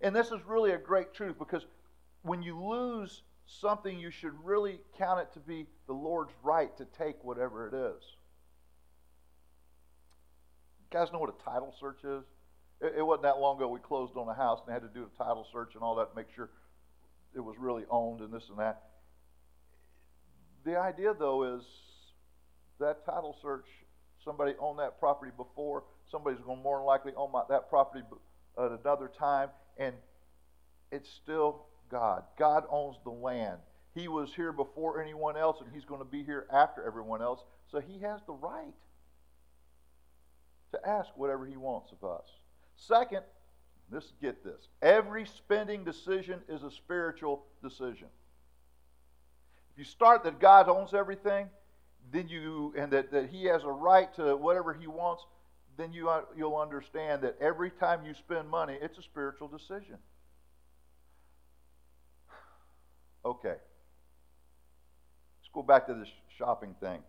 And 0.00 0.14
this 0.14 0.28
is 0.28 0.40
really 0.46 0.72
a 0.72 0.78
great 0.78 1.14
truth 1.14 1.38
because 1.38 1.66
when 2.22 2.42
you 2.42 2.58
lose 2.58 3.22
something, 3.46 3.98
you 3.98 4.10
should 4.10 4.32
really 4.44 4.80
count 4.98 5.20
it 5.20 5.32
to 5.34 5.40
be 5.40 5.66
the 5.86 5.92
Lord's 5.92 6.32
right 6.42 6.76
to 6.76 6.86
take 6.98 7.22
whatever 7.22 7.68
it 7.68 7.74
is. 7.74 8.02
You 10.80 10.98
guys 10.98 11.12
know 11.12 11.18
what 11.18 11.30
a 11.30 11.44
title 11.44 11.74
search 11.78 12.04
is? 12.04 12.24
It, 12.80 12.94
it 12.98 13.02
wasn't 13.02 13.24
that 13.24 13.38
long 13.38 13.56
ago 13.56 13.68
we 13.68 13.80
closed 13.80 14.16
on 14.16 14.28
a 14.28 14.34
house 14.34 14.60
and 14.64 14.72
had 14.72 14.82
to 14.82 14.88
do 14.88 15.04
a 15.04 15.22
title 15.22 15.46
search 15.52 15.74
and 15.74 15.82
all 15.82 15.94
that 15.96 16.10
to 16.10 16.16
make 16.16 16.28
sure 16.34 16.50
it 17.34 17.40
was 17.40 17.56
really 17.58 17.84
owned 17.90 18.20
and 18.20 18.32
this 18.32 18.48
and 18.48 18.58
that. 18.58 18.82
The 20.66 20.76
idea, 20.76 21.14
though, 21.16 21.44
is 21.56 21.62
that 22.80 23.06
title 23.06 23.36
search, 23.40 23.66
somebody 24.24 24.54
owned 24.58 24.80
that 24.80 24.98
property 24.98 25.30
before, 25.36 25.84
somebody's 26.10 26.40
going 26.40 26.58
to 26.58 26.62
more 26.62 26.78
than 26.78 26.86
likely 26.86 27.12
own 27.16 27.30
my, 27.30 27.42
that 27.48 27.70
property 27.70 28.04
at 28.58 28.72
another 28.72 29.08
time, 29.16 29.50
and 29.78 29.94
it's 30.90 31.08
still 31.08 31.66
God. 31.88 32.24
God 32.36 32.64
owns 32.68 32.96
the 33.04 33.10
land. 33.10 33.58
He 33.94 34.08
was 34.08 34.34
here 34.34 34.50
before 34.50 35.00
anyone 35.00 35.36
else, 35.36 35.58
and 35.60 35.70
He's 35.72 35.84
going 35.84 36.00
to 36.00 36.04
be 36.04 36.24
here 36.24 36.48
after 36.52 36.84
everyone 36.84 37.22
else, 37.22 37.44
so 37.70 37.78
He 37.78 38.00
has 38.00 38.20
the 38.26 38.32
right 38.32 38.74
to 40.72 40.88
ask 40.88 41.10
whatever 41.14 41.46
He 41.46 41.56
wants 41.56 41.92
of 41.92 42.02
us. 42.02 42.26
Second, 42.74 43.22
this 43.88 44.12
get 44.20 44.42
this. 44.42 44.66
Every 44.82 45.26
spending 45.26 45.84
decision 45.84 46.40
is 46.48 46.64
a 46.64 46.72
spiritual 46.72 47.44
decision. 47.62 48.08
You 49.76 49.84
start 49.84 50.24
that 50.24 50.40
God 50.40 50.68
owns 50.68 50.94
everything, 50.94 51.48
then 52.10 52.28
you 52.28 52.72
and 52.76 52.90
that, 52.92 53.10
that 53.12 53.28
He 53.28 53.44
has 53.44 53.62
a 53.62 53.70
right 53.70 54.12
to 54.16 54.36
whatever 54.36 54.72
He 54.72 54.86
wants, 54.86 55.24
then 55.76 55.92
you 55.92 56.08
uh, 56.08 56.22
you'll 56.36 56.56
understand 56.56 57.22
that 57.22 57.36
every 57.40 57.70
time 57.70 58.06
you 58.06 58.14
spend 58.14 58.48
money, 58.48 58.78
it's 58.80 58.98
a 58.98 59.02
spiritual 59.02 59.48
decision. 59.48 59.96
Okay. 63.24 63.48
Let's 63.48 65.50
go 65.52 65.62
back 65.62 65.88
to 65.88 65.94
this 65.94 66.08
shopping 66.38 66.76
thing. 66.78 67.00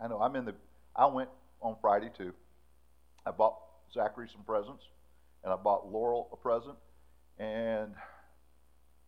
I 0.00 0.06
know 0.06 0.20
I'm 0.20 0.36
in 0.36 0.44
the 0.44 0.54
I 0.94 1.06
went 1.06 1.28
on 1.60 1.74
Friday 1.80 2.08
too. 2.16 2.32
I 3.26 3.32
bought 3.32 3.56
Zachary 3.92 4.28
some 4.32 4.44
presents 4.44 4.84
and 5.42 5.52
I 5.52 5.56
bought 5.56 5.90
Laurel 5.90 6.28
a 6.32 6.36
present, 6.36 6.76
and 7.38 7.92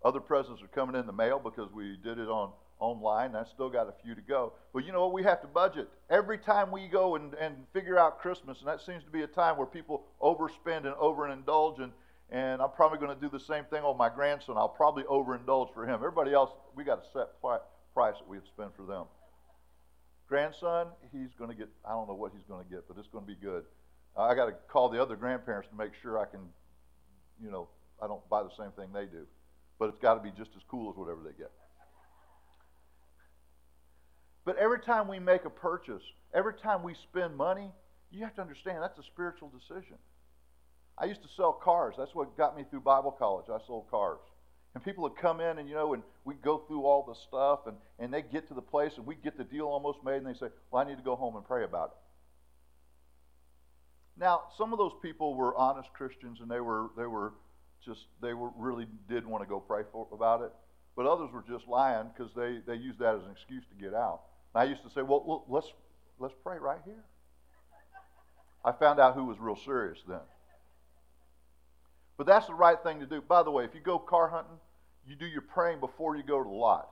other 0.05 0.21
presents 0.21 0.63
are 0.63 0.69
coming 0.69 0.95
in 0.95 1.07
the 1.07 1.13
mail 1.13 1.41
because 1.43 1.73
we 1.73 1.97
did 2.03 2.19
it 2.19 2.29
on 2.29 2.53
online. 2.81 3.35
I 3.35 3.45
still 3.45 3.69
got 3.69 3.89
a 3.89 3.95
few 4.03 4.15
to 4.15 4.21
go. 4.21 4.53
But 4.73 4.85
you 4.85 4.93
know 4.93 5.01
what? 5.03 5.13
We 5.13 5.23
have 5.25 5.41
to 5.43 5.47
budget. 5.47 5.89
Every 6.11 6.39
time 6.39 6.71
we 6.71 6.89
go 6.89 7.17
and, 7.17 7.35
and 7.35 7.57
figure 7.73 7.99
out 7.99 8.21
Christmas, 8.21 8.59
and 8.61 8.69
that 8.69 8.81
seems 8.81 9.05
to 9.05 9.11
be 9.11 9.23
a 9.23 9.27
time 9.27 9.57
where 9.57 9.67
people 9.67 10.05
overspend 10.23 10.87
and 10.87 10.95
overindulge, 10.97 11.83
and, 11.83 11.93
and 12.31 12.63
I'm 12.63 12.71
probably 12.71 12.99
going 12.99 13.15
to 13.15 13.21
do 13.21 13.29
the 13.29 13.43
same 13.43 13.65
thing 13.65 13.83
on 13.83 13.97
my 13.97 14.09
grandson. 14.09 14.57
I'll 14.57 14.69
probably 14.69 15.05
overindulge 15.05 15.75
for 15.75 15.85
him. 15.85 15.95
Everybody 15.95 16.33
else, 16.33 16.51
we 16.75 16.85
got 16.85 16.99
a 16.99 17.07
set 17.13 17.29
price 17.41 18.15
that 18.19 18.29
we 18.29 18.37
have 18.37 18.47
spent 18.47 18.77
for 18.77 18.85
them. 18.85 19.05
Grandson, 20.29 20.89
he's 21.11 21.33
going 21.39 21.51
to 21.51 21.57
get, 21.57 21.69
I 21.85 21.93
don't 21.93 22.07
know 22.07 22.15
what 22.15 22.33
he's 22.33 22.45
going 22.47 22.65
to 22.65 22.71
get, 22.71 22.87
but 22.87 22.99
it's 22.99 23.09
going 23.09 23.25
to 23.25 23.29
be 23.29 23.39
good. 23.41 23.65
I 24.17 24.35
got 24.35 24.47
to 24.47 24.53
call 24.69 24.89
the 24.89 25.01
other 25.01 25.17
grandparents 25.17 25.69
to 25.71 25.77
make 25.77 25.93
sure 26.03 26.19
I 26.19 26.27
can, 26.27 26.41
you 27.43 27.51
know, 27.51 27.69
I 28.03 28.07
don't 28.07 28.27
buy 28.29 28.43
the 28.43 28.51
same 28.59 28.73
thing 28.73 28.93
they 28.93 29.07
do. 29.07 29.27
But 29.79 29.89
it's 29.91 29.99
got 29.99 30.15
to 30.15 30.21
be 30.21 30.31
just 30.37 30.51
as 30.57 30.63
cool 30.69 30.91
as 30.91 30.97
whatever 30.97 31.21
they 31.25 31.37
get. 31.39 31.51
But 34.49 34.57
every 34.57 34.81
time 34.81 35.09
we 35.09 35.19
make 35.19 35.45
a 35.45 35.51
purchase, 35.51 36.01
every 36.33 36.55
time 36.55 36.83
we 36.83 36.95
spend 36.95 37.37
money, 37.37 37.71
you 38.11 38.25
have 38.25 38.35
to 38.37 38.41
understand 38.41 38.83
that's 38.83 38.99
a 38.99 39.03
spiritual 39.03 39.51
decision. 39.51 39.99
I 40.97 41.05
used 41.05 41.21
to 41.21 41.29
sell 41.37 41.53
cars. 41.53 41.97
That's 41.99 42.15
what 42.15 42.35
got 42.39 42.57
me 42.57 42.65
through 42.71 42.81
Bible 42.81 43.11
college. 43.11 43.45
I 43.51 43.59
sold 43.67 43.91
cars. 43.91 44.21
And 44.75 44.83
people 44.83 45.03
would 45.03 45.17
come 45.17 45.41
in 45.43 45.59
and, 45.59 45.69
you 45.69 45.75
know, 45.75 45.93
and 45.93 46.03
we'd 46.25 46.41
go 46.41 46.63
through 46.67 46.87
all 46.87 47.03
the 47.03 47.15
stuff 47.29 47.67
and, 47.67 47.77
and 47.99 48.11
they 48.11 48.23
get 48.23 48.49
to 48.49 48.55
the 48.55 48.63
place 48.63 48.93
and 48.97 49.05
we'd 49.05 49.23
get 49.23 49.37
the 49.37 49.45
deal 49.45 49.67
almost 49.67 49.99
made 50.03 50.17
and 50.17 50.27
they 50.27 50.33
say, 50.33 50.47
Well, 50.71 50.83
I 50.83 50.89
need 50.89 50.97
to 50.97 51.05
go 51.05 51.15
home 51.15 51.37
and 51.37 51.45
pray 51.45 51.65
about 51.65 51.91
it. 51.91 51.97
Now, 54.19 54.45
some 54.57 54.73
of 54.73 54.79
those 54.79 54.95
people 55.03 55.35
were 55.35 55.55
honest 55.57 55.91
Christians 55.93 56.39
and 56.41 56.51
they 56.51 56.61
were 56.61 56.87
they 56.97 57.05
were 57.05 57.35
just 57.85 58.07
they 58.23 58.33
were 58.33 58.49
really 58.57 58.87
did 59.11 59.27
want 59.27 59.45
to 59.45 59.47
go 59.47 59.61
pray 59.61 59.83
for, 59.93 60.07
about 60.11 60.41
it, 60.41 60.53
but 60.97 61.05
others 61.05 61.29
were 61.35 61.45
just 61.47 61.69
lying 61.69 62.07
because 62.17 62.33
they 62.35 62.61
they 62.67 62.81
used 62.81 62.99
that 63.01 63.15
as 63.15 63.23
an 63.25 63.31
excuse 63.31 63.65
to 63.69 63.85
get 63.85 63.93
out. 63.93 64.23
I 64.55 64.65
used 64.65 64.83
to 64.83 64.91
say, 64.91 65.03
well, 65.03 65.23
well, 65.27 65.45
let's 65.49 65.73
let's 66.19 66.35
pray 66.43 66.59
right 66.59 66.81
here. 66.85 67.05
I 68.65 68.73
found 68.73 68.99
out 68.99 69.15
who 69.15 69.25
was 69.25 69.39
real 69.39 69.57
serious 69.57 69.99
then. 70.07 70.21
But 72.17 72.27
that's 72.27 72.47
the 72.47 72.55
right 72.55 72.77
thing 72.83 73.01
to 73.01 73.07
do. 73.07 73.21
By 73.21 73.43
the 73.43 73.51
way, 73.51 73.65
if 73.65 73.75
you 73.75 73.81
go 73.81 73.99
car 73.99 74.29
hunting, 74.29 74.59
you 75.07 75.15
do 75.15 75.27
your 75.27 75.43
praying 75.43 75.81
before 75.81 76.17
you 76.17 76.23
go 76.23 76.43
to 76.43 76.49
the 76.49 76.55
lot. 76.55 76.89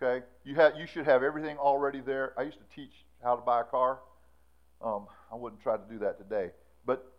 Okay? 0.00 0.24
You 0.44 0.54
have 0.56 0.76
you 0.78 0.86
should 0.86 1.06
have 1.06 1.22
everything 1.22 1.56
already 1.56 2.00
there. 2.00 2.34
I 2.38 2.42
used 2.42 2.58
to 2.58 2.74
teach 2.74 2.92
how 3.22 3.36
to 3.36 3.42
buy 3.42 3.62
a 3.62 3.64
car. 3.64 4.00
Um, 4.82 5.06
I 5.32 5.36
wouldn't 5.36 5.62
try 5.62 5.76
to 5.76 5.82
do 5.90 5.98
that 6.00 6.18
today. 6.18 6.50
But 6.86 7.10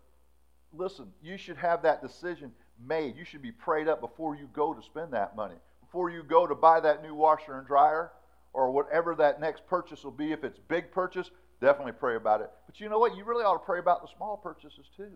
listen, 0.72 1.06
you 1.22 1.36
should 1.36 1.56
have 1.56 1.82
that 1.82 2.02
decision 2.02 2.52
made. 2.84 3.16
You 3.16 3.24
should 3.24 3.42
be 3.42 3.52
prayed 3.52 3.88
up 3.88 4.00
before 4.00 4.36
you 4.36 4.48
go 4.52 4.72
to 4.72 4.82
spend 4.82 5.12
that 5.12 5.36
money. 5.36 5.56
Before 5.80 6.10
you 6.10 6.22
go 6.22 6.46
to 6.46 6.54
buy 6.54 6.80
that 6.80 7.02
new 7.02 7.14
washer 7.14 7.58
and 7.58 7.66
dryer 7.66 8.12
or 8.52 8.70
whatever 8.70 9.14
that 9.16 9.40
next 9.40 9.66
purchase 9.66 10.04
will 10.04 10.10
be. 10.10 10.32
If 10.32 10.44
it's 10.44 10.58
big 10.68 10.92
purchase, 10.92 11.30
definitely 11.60 11.92
pray 11.92 12.16
about 12.16 12.40
it. 12.40 12.50
But 12.66 12.80
you 12.80 12.88
know 12.88 12.98
what? 12.98 13.16
You 13.16 13.24
really 13.24 13.44
ought 13.44 13.54
to 13.54 13.64
pray 13.64 13.78
about 13.78 14.02
the 14.02 14.08
small 14.16 14.36
purchases 14.36 14.86
too. 14.96 15.12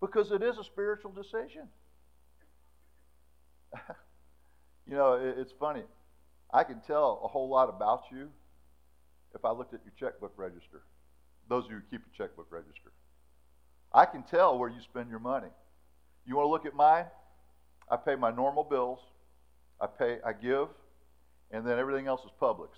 Because 0.00 0.32
it 0.32 0.42
is 0.42 0.58
a 0.58 0.64
spiritual 0.64 1.12
decision. 1.12 1.68
you 4.88 4.96
know, 4.96 5.14
it's 5.38 5.52
funny. 5.60 5.82
I 6.52 6.64
can 6.64 6.80
tell 6.80 7.20
a 7.22 7.28
whole 7.28 7.48
lot 7.48 7.68
about 7.68 8.04
you 8.10 8.28
if 9.34 9.44
I 9.44 9.52
looked 9.52 9.74
at 9.74 9.80
your 9.84 9.92
checkbook 9.98 10.32
register. 10.36 10.82
Those 11.48 11.66
of 11.66 11.70
you 11.70 11.76
who 11.76 11.82
keep 11.90 12.00
a 12.02 12.16
checkbook 12.16 12.46
register. 12.50 12.92
I 13.92 14.04
can 14.06 14.22
tell 14.22 14.58
where 14.58 14.68
you 14.68 14.80
spend 14.82 15.10
your 15.10 15.18
money. 15.18 15.48
You 16.26 16.36
want 16.36 16.46
to 16.46 16.50
look 16.50 16.66
at 16.66 16.74
mine? 16.74 17.06
I 17.90 17.96
pay 17.96 18.14
my 18.14 18.30
normal 18.30 18.64
bills. 18.64 19.00
I 19.80 19.86
pay, 19.86 20.18
I 20.24 20.32
give, 20.32 20.68
and 21.50 21.66
then 21.66 21.78
everything 21.78 22.06
else 22.06 22.22
is 22.22 22.30
Publix. 22.40 22.68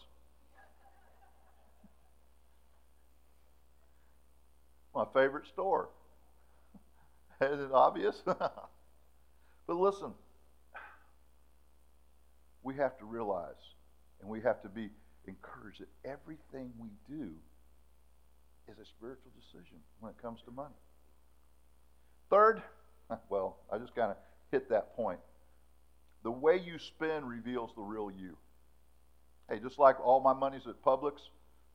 My 4.95 5.05
favorite 5.15 5.47
store. 5.47 5.89
Isn't 7.41 7.61
it 7.61 7.73
obvious? 7.73 8.23
but 8.27 8.39
listen, 9.69 10.13
we 12.63 12.75
have 12.77 12.99
to 12.99 13.05
realize 13.05 13.55
and 14.21 14.31
we 14.31 14.41
have 14.41 14.63
to 14.63 14.69
be 14.69 14.91
encouraged 15.27 15.81
that 15.81 15.89
everything 16.05 16.73
we 16.79 16.89
do 17.09 17.31
is 18.69 18.79
a 18.79 18.85
spiritual 18.85 19.33
decision 19.41 19.77
when 20.01 20.11
it 20.11 20.23
comes 20.23 20.41
to 20.45 20.51
money. 20.51 20.75
Third, 22.31 22.63
well, 23.29 23.59
I 23.71 23.79
just 23.79 23.95
kind 23.95 24.11
of 24.11 24.17
hit 24.51 24.69
that 24.71 24.95
point. 24.95 25.19
The 26.23 26.31
way 26.31 26.61
you 26.65 26.79
spend 26.79 27.29
reveals 27.29 27.71
the 27.75 27.83
real 27.83 28.11
you. 28.11 28.37
Hey, 29.49 29.59
just 29.59 29.79
like 29.79 30.01
all 30.01 30.21
my 30.21 30.33
money's 30.33 30.67
at 30.67 30.83
Publix, 30.83 31.13
it's 31.15 31.29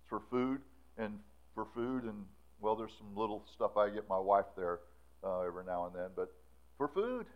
for 0.10 0.22
food 0.32 0.62
and 0.98 1.20
for 1.54 1.68
food 1.74 2.04
and 2.04 2.26
well, 2.60 2.76
there's 2.76 2.94
some 2.98 3.16
little 3.16 3.46
stuff 3.54 3.78
I 3.78 3.90
get 3.90 4.10
my 4.10 4.18
wife 4.18 4.46
there 4.56 4.80
uh, 5.24 5.42
every 5.42 5.64
now 5.66 5.86
and 5.86 5.96
then, 5.96 6.10
but 6.16 6.34
for 6.78 6.88
food. 6.88 7.28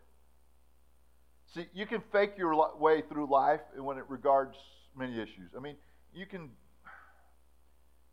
See, 1.53 1.67
you 1.73 1.85
can 1.85 2.01
fake 2.11 2.33
your 2.37 2.55
way 2.77 3.01
through 3.01 3.29
life 3.29 3.61
when 3.77 3.97
it 3.97 4.05
regards 4.09 4.55
many 4.97 5.21
issues. 5.21 5.51
I 5.55 5.59
mean, 5.59 5.75
you 6.13 6.25
can 6.25 6.49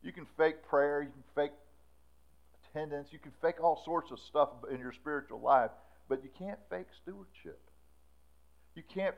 You 0.03 0.13
can 0.13 0.27
fake 0.37 0.63
prayer, 0.69 1.03
you 1.03 1.11
can 1.11 1.25
fake 1.35 1.53
attendance, 2.71 3.09
you 3.11 3.19
can 3.19 3.33
fake 3.43 3.63
all 3.63 3.83
sorts 3.85 4.11
of 4.13 4.19
stuff 4.21 4.51
in 4.71 4.79
your 4.79 4.93
spiritual 4.93 5.41
life, 5.41 5.71
but 6.09 6.23
you 6.23 6.31
can't 6.39 6.59
fake 6.71 6.87
stewardship. 7.03 7.61
You 8.75 8.83
can't 8.95 9.17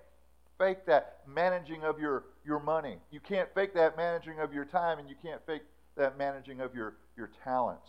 fake 0.60 0.84
that 0.86 1.20
managing 1.26 1.84
of 1.84 1.98
your, 1.98 2.24
your 2.44 2.60
money. 2.60 2.98
You 3.10 3.18
can't 3.18 3.48
fake 3.54 3.74
that 3.74 3.96
managing 3.96 4.40
of 4.40 4.52
your 4.52 4.66
time, 4.66 4.98
and 4.98 5.08
you 5.08 5.16
can't 5.22 5.40
fake 5.46 5.62
that 5.96 6.18
managing 6.18 6.60
of 6.60 6.74
your, 6.74 6.96
your 7.16 7.30
talents. 7.42 7.88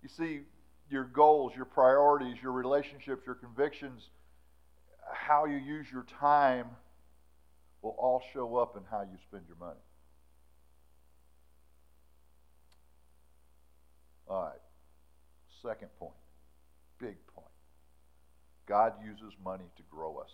You 0.00 0.08
see, 0.08 0.42
your 0.88 1.04
goals, 1.04 1.52
your 1.56 1.64
priorities, 1.64 2.36
your 2.40 2.52
relationships, 2.52 3.26
your 3.26 3.34
convictions, 3.34 4.10
how 5.12 5.44
you 5.44 5.56
use 5.56 5.86
your 5.92 6.06
time 6.20 6.66
will 7.82 7.96
all 7.98 8.22
show 8.32 8.56
up 8.56 8.76
in 8.76 8.82
how 8.90 9.00
you 9.00 9.18
spend 9.28 9.42
your 9.48 9.56
money. 9.56 9.80
All 14.28 14.44
right. 14.44 14.60
Second 15.62 15.88
point. 15.98 16.12
Big 17.00 17.16
point. 17.34 17.48
God 18.66 18.92
uses 19.04 19.34
money 19.44 19.64
to 19.76 19.82
grow 19.90 20.18
us. 20.18 20.30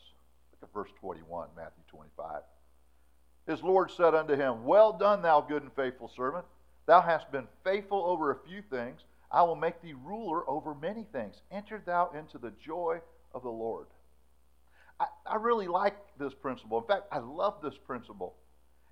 Look 0.60 0.70
at 0.70 0.75
verse 0.75 0.90
21, 1.00 1.48
Matthew 1.56 1.82
25. 1.88 2.42
His 3.46 3.62
Lord 3.62 3.90
said 3.90 4.14
unto 4.14 4.34
him, 4.34 4.64
Well 4.64 4.92
done, 4.92 5.22
thou 5.22 5.40
good 5.40 5.62
and 5.62 5.72
faithful 5.72 6.08
servant. 6.08 6.44
Thou 6.86 7.00
hast 7.00 7.30
been 7.30 7.46
faithful 7.64 8.04
over 8.04 8.30
a 8.30 8.38
few 8.48 8.62
things. 8.62 9.02
I 9.30 9.42
will 9.42 9.56
make 9.56 9.82
thee 9.82 9.94
ruler 10.04 10.48
over 10.48 10.75
many 10.75 11.04
things. 11.12 11.42
Enter 11.50 11.82
thou 11.84 12.10
into 12.16 12.38
the 12.38 12.52
joy 12.64 13.00
of 13.34 13.42
the 13.42 13.50
Lord. 13.50 13.86
I, 14.98 15.06
I 15.26 15.36
really 15.36 15.68
like 15.68 15.96
this 16.18 16.32
principle. 16.32 16.78
In 16.78 16.86
fact, 16.86 17.04
I 17.12 17.18
love 17.18 17.60
this 17.62 17.76
principle. 17.76 18.34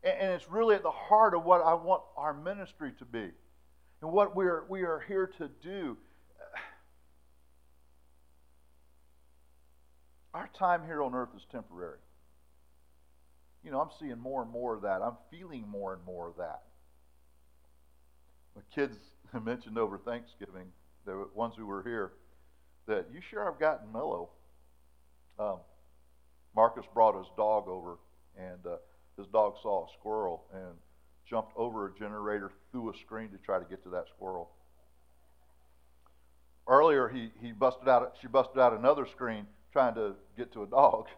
And, 0.02 0.14
and 0.18 0.32
it's 0.32 0.50
really 0.50 0.74
at 0.74 0.82
the 0.82 0.90
heart 0.90 1.34
of 1.34 1.44
what 1.44 1.62
I 1.62 1.74
want 1.74 2.02
our 2.16 2.34
ministry 2.34 2.92
to 2.98 3.04
be 3.04 3.30
and 4.02 4.12
what 4.12 4.36
we're, 4.36 4.64
we 4.68 4.82
are 4.82 5.02
here 5.08 5.26
to 5.38 5.48
do. 5.62 5.96
Our 10.34 10.50
time 10.58 10.82
here 10.84 11.00
on 11.00 11.14
earth 11.14 11.28
is 11.36 11.46
temporary. 11.52 11.98
You 13.64 13.70
know, 13.70 13.80
I'm 13.80 13.90
seeing 14.00 14.18
more 14.18 14.42
and 14.42 14.50
more 14.50 14.74
of 14.74 14.82
that. 14.82 15.00
I'm 15.00 15.16
feeling 15.30 15.64
more 15.68 15.94
and 15.94 16.04
more 16.04 16.28
of 16.28 16.36
that. 16.38 16.62
The 18.56 18.62
kids 18.74 18.98
mentioned 19.44 19.78
over 19.78 19.96
Thanksgiving, 19.96 20.66
the 21.06 21.28
ones 21.34 21.54
who 21.56 21.66
were 21.66 21.84
here, 21.84 22.12
that 22.86 23.06
you 23.12 23.20
sure 23.30 23.44
have 23.44 23.60
gotten 23.60 23.92
mellow. 23.92 24.30
Um, 25.38 25.58
Marcus 26.54 26.84
brought 26.92 27.16
his 27.16 27.28
dog 27.36 27.68
over, 27.68 27.98
and 28.36 28.66
uh, 28.66 28.76
his 29.16 29.28
dog 29.28 29.54
saw 29.62 29.86
a 29.86 29.88
squirrel 29.98 30.44
and 30.52 30.74
jumped 31.30 31.52
over 31.56 31.86
a 31.86 31.98
generator 31.98 32.50
through 32.72 32.90
a 32.90 32.96
screen 32.98 33.30
to 33.30 33.38
try 33.38 33.60
to 33.60 33.64
get 33.64 33.84
to 33.84 33.90
that 33.90 34.06
squirrel. 34.14 34.50
Earlier, 36.66 37.08
he, 37.08 37.30
he 37.40 37.52
busted 37.52 37.88
out, 37.88 38.16
she 38.20 38.26
busted 38.26 38.58
out 38.58 38.72
another 38.72 39.06
screen 39.06 39.46
trying 39.74 39.94
to 39.96 40.14
get 40.38 40.52
to 40.52 40.62
a 40.62 40.66
dog, 40.66 41.08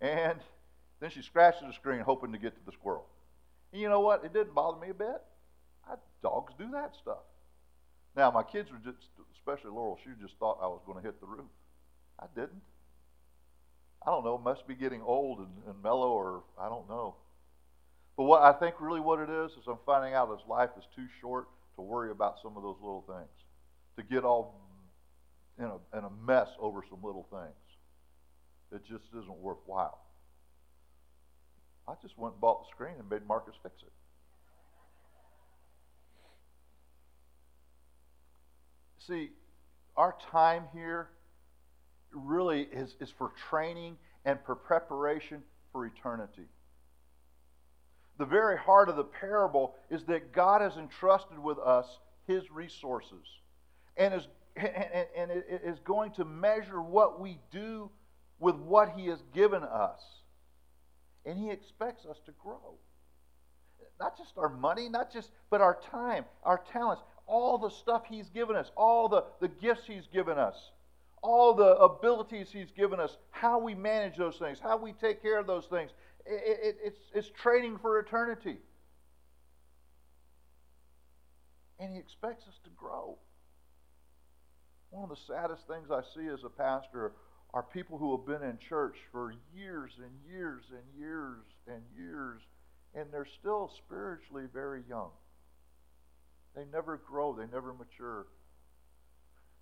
and 0.00 0.38
then 1.00 1.10
she 1.10 1.20
scratched 1.20 1.60
the 1.66 1.72
screen 1.72 1.98
hoping 2.00 2.30
to 2.30 2.38
get 2.38 2.54
to 2.54 2.64
the 2.64 2.70
squirrel. 2.70 3.06
And 3.72 3.82
you 3.82 3.88
know 3.88 4.00
what? 4.00 4.24
It 4.24 4.32
didn't 4.32 4.54
bother 4.54 4.78
me 4.78 4.90
a 4.90 4.94
bit. 4.94 5.20
I, 5.84 5.96
dogs 6.22 6.54
do 6.56 6.70
that 6.70 6.94
stuff. 6.94 7.26
Now, 8.16 8.30
my 8.30 8.44
kids 8.44 8.70
were 8.70 8.78
just, 8.78 9.04
especially 9.34 9.72
Laurel, 9.72 9.98
she 10.02 10.10
just 10.22 10.38
thought 10.38 10.58
I 10.62 10.68
was 10.68 10.80
going 10.86 10.98
to 10.98 11.04
hit 11.04 11.20
the 11.20 11.26
roof. 11.26 11.50
I 12.20 12.26
didn't. 12.36 12.62
I 14.06 14.10
don't 14.10 14.24
know, 14.24 14.38
must 14.38 14.68
be 14.68 14.76
getting 14.76 15.02
old 15.02 15.40
and, 15.40 15.48
and 15.66 15.82
mellow, 15.82 16.12
or 16.12 16.44
I 16.58 16.68
don't 16.68 16.88
know. 16.88 17.16
But 18.16 18.24
what 18.24 18.42
I 18.42 18.52
think 18.52 18.76
really 18.80 19.00
what 19.00 19.18
it 19.18 19.28
is 19.28 19.50
is 19.52 19.66
I'm 19.66 19.78
finding 19.84 20.14
out 20.14 20.30
this 20.30 20.46
life 20.48 20.70
is 20.78 20.84
too 20.94 21.06
short 21.20 21.48
to 21.74 21.82
worry 21.82 22.12
about 22.12 22.36
some 22.40 22.56
of 22.56 22.62
those 22.62 22.76
little 22.80 23.04
things, 23.08 23.28
to 23.96 24.02
get 24.04 24.22
all 24.22 24.54
in 25.58 25.64
a, 25.64 25.98
in 25.98 26.04
a 26.04 26.10
mess 26.24 26.48
over 26.60 26.84
some 26.88 27.00
little 27.02 27.26
things. 27.30 27.67
It 28.72 28.82
just 28.84 29.04
isn't 29.16 29.38
worthwhile. 29.38 29.98
I 31.86 31.94
just 32.02 32.18
went 32.18 32.34
and 32.34 32.40
bought 32.40 32.64
the 32.64 32.68
screen 32.74 32.94
and 32.98 33.08
made 33.08 33.26
Marcus 33.26 33.54
fix 33.62 33.74
it. 33.82 33.92
See, 39.06 39.30
our 39.96 40.14
time 40.30 40.64
here 40.74 41.08
really 42.12 42.68
is, 42.70 42.94
is 43.00 43.10
for 43.16 43.32
training 43.48 43.96
and 44.26 44.38
for 44.44 44.54
preparation 44.54 45.42
for 45.72 45.86
eternity. 45.86 46.46
The 48.18 48.26
very 48.26 48.58
heart 48.58 48.90
of 48.90 48.96
the 48.96 49.04
parable 49.04 49.76
is 49.90 50.04
that 50.04 50.32
God 50.32 50.60
has 50.60 50.76
entrusted 50.76 51.38
with 51.38 51.58
us 51.58 51.86
his 52.26 52.50
resources 52.50 53.24
and 53.96 54.12
is, 54.12 54.28
and, 54.56 55.00
and 55.16 55.30
is 55.64 55.78
going 55.84 56.10
to 56.12 56.24
measure 56.24 56.82
what 56.82 57.20
we 57.20 57.38
do 57.50 57.90
with 58.38 58.56
what 58.56 58.92
he 58.96 59.06
has 59.06 59.22
given 59.34 59.62
us. 59.62 60.00
And 61.26 61.38
he 61.38 61.50
expects 61.50 62.06
us 62.06 62.18
to 62.26 62.32
grow. 62.32 62.76
Not 64.00 64.16
just 64.16 64.38
our 64.38 64.48
money, 64.48 64.88
not 64.88 65.12
just, 65.12 65.30
but 65.50 65.60
our 65.60 65.78
time, 65.90 66.24
our 66.44 66.62
talents, 66.72 67.02
all 67.26 67.58
the 67.58 67.68
stuff 67.68 68.04
he's 68.08 68.28
given 68.28 68.56
us, 68.56 68.70
all 68.76 69.08
the, 69.08 69.24
the 69.40 69.48
gifts 69.48 69.82
he's 69.86 70.06
given 70.06 70.38
us 70.38 70.70
all 71.22 71.54
the 71.54 71.76
abilities 71.76 72.50
He's 72.50 72.70
given 72.70 73.00
us, 73.00 73.16
how 73.30 73.58
we 73.58 73.74
manage 73.74 74.16
those 74.16 74.36
things, 74.36 74.58
how 74.60 74.76
we 74.76 74.92
take 74.92 75.22
care 75.22 75.38
of 75.38 75.46
those 75.46 75.66
things. 75.66 75.90
It, 76.26 76.58
it, 76.62 76.76
it's, 76.84 77.00
it's 77.14 77.30
training 77.40 77.78
for 77.78 77.98
eternity. 77.98 78.56
And 81.78 81.92
He 81.92 81.98
expects 81.98 82.46
us 82.48 82.58
to 82.64 82.70
grow. 82.70 83.18
One 84.90 85.04
of 85.04 85.10
the 85.10 85.22
saddest 85.26 85.66
things 85.66 85.90
I 85.90 86.00
see 86.14 86.28
as 86.28 86.44
a 86.44 86.48
pastor 86.48 87.12
are 87.54 87.62
people 87.62 87.98
who 87.98 88.16
have 88.16 88.26
been 88.26 88.48
in 88.48 88.58
church 88.58 88.96
for 89.10 89.32
years 89.56 89.92
and 89.98 90.10
years 90.30 90.64
and 90.70 90.82
years 90.98 91.44
and 91.66 91.82
years, 91.96 92.40
and 92.94 93.06
they're 93.10 93.26
still 93.40 93.70
spiritually 93.76 94.44
very 94.52 94.82
young. 94.88 95.10
They 96.54 96.64
never 96.72 96.98
grow, 96.98 97.32
they 97.32 97.46
never 97.52 97.72
mature. 97.72 98.26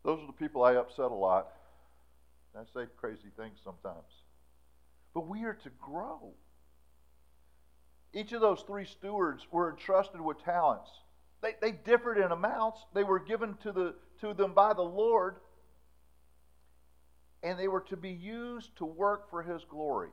Those 0.05 0.21
are 0.21 0.27
the 0.27 0.33
people 0.33 0.63
I 0.63 0.75
upset 0.75 1.11
a 1.11 1.15
lot. 1.15 1.49
I 2.57 2.63
say 2.75 2.87
crazy 2.97 3.29
things 3.37 3.59
sometimes. 3.63 4.25
But 5.15 5.29
we 5.29 5.45
are 5.45 5.55
to 5.55 5.71
grow. 5.81 6.33
Each 8.15 8.33
of 8.33 8.41
those 8.41 8.63
three 8.67 8.87
stewards 8.87 9.47
were 9.51 9.71
entrusted 9.71 10.21
with 10.21 10.43
talents. 10.43 10.89
They, 11.43 11.55
they 11.61 11.73
differed 11.73 12.19
in 12.19 12.33
amounts. 12.33 12.79
They 12.95 13.05
were 13.05 13.19
given 13.19 13.57
to, 13.63 13.73
the, 13.73 13.95
to 14.21 14.33
them 14.33 14.55
by 14.55 14.73
the 14.73 14.83
Lord, 14.83 15.37
and 17.47 17.57
they 17.57 17.69
were 17.69 17.81
to 17.81 17.97
be 17.97 18.11
used 18.11 18.77
to 18.77 18.85
work 18.85 19.31
for 19.31 19.41
His 19.41 19.63
glory. 19.65 20.11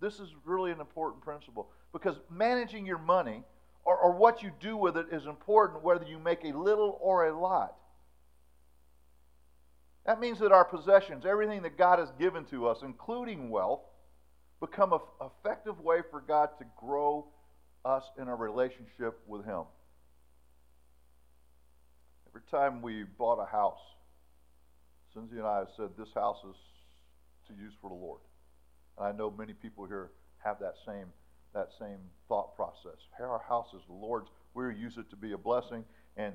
This 0.00 0.20
is 0.20 0.28
really 0.44 0.70
an 0.70 0.80
important 0.80 1.22
principle 1.22 1.70
because 1.92 2.16
managing 2.30 2.84
your 2.84 2.98
money 2.98 3.42
or, 3.86 3.96
or 3.96 4.12
what 4.12 4.42
you 4.42 4.50
do 4.60 4.76
with 4.76 4.98
it 4.98 5.06
is 5.10 5.24
important 5.24 5.82
whether 5.82 6.04
you 6.04 6.18
make 6.18 6.44
a 6.44 6.52
little 6.56 6.98
or 7.00 7.26
a 7.26 7.38
lot. 7.38 7.74
That 10.04 10.20
means 10.20 10.38
that 10.40 10.52
our 10.52 10.64
possessions, 10.64 11.24
everything 11.24 11.62
that 11.62 11.78
God 11.78 11.98
has 11.98 12.10
given 12.18 12.44
to 12.46 12.68
us, 12.68 12.80
including 12.82 13.48
wealth, 13.48 13.80
become 14.60 14.92
an 14.92 15.00
effective 15.22 15.80
way 15.80 16.00
for 16.10 16.20
God 16.20 16.50
to 16.58 16.66
grow 16.78 17.26
us 17.84 18.04
in 18.20 18.28
our 18.28 18.36
relationship 18.36 19.20
with 19.26 19.44
Him. 19.46 19.62
Every 22.28 22.42
time 22.50 22.82
we 22.82 23.04
bought 23.04 23.38
a 23.42 23.50
house, 23.50 23.80
Cindy 25.18 25.38
and 25.38 25.46
I 25.46 25.58
have 25.58 25.68
said 25.76 25.88
this 25.98 26.12
house 26.14 26.38
is 26.48 26.56
to 27.48 27.54
use 27.60 27.72
for 27.80 27.90
the 27.90 27.96
Lord. 27.96 28.20
And 28.98 29.06
I 29.06 29.12
know 29.12 29.30
many 29.36 29.52
people 29.52 29.86
here 29.86 30.10
have 30.44 30.58
that 30.60 30.74
same 30.86 31.06
that 31.54 31.68
same 31.80 31.98
thought 32.28 32.54
process. 32.54 33.00
Our 33.18 33.42
house 33.48 33.68
is 33.74 33.80
the 33.88 33.94
Lord's. 33.94 34.28
We 34.54 34.64
use 34.76 34.96
it 34.98 35.08
to 35.10 35.16
be 35.16 35.32
a 35.32 35.38
blessing, 35.38 35.84
and 36.16 36.34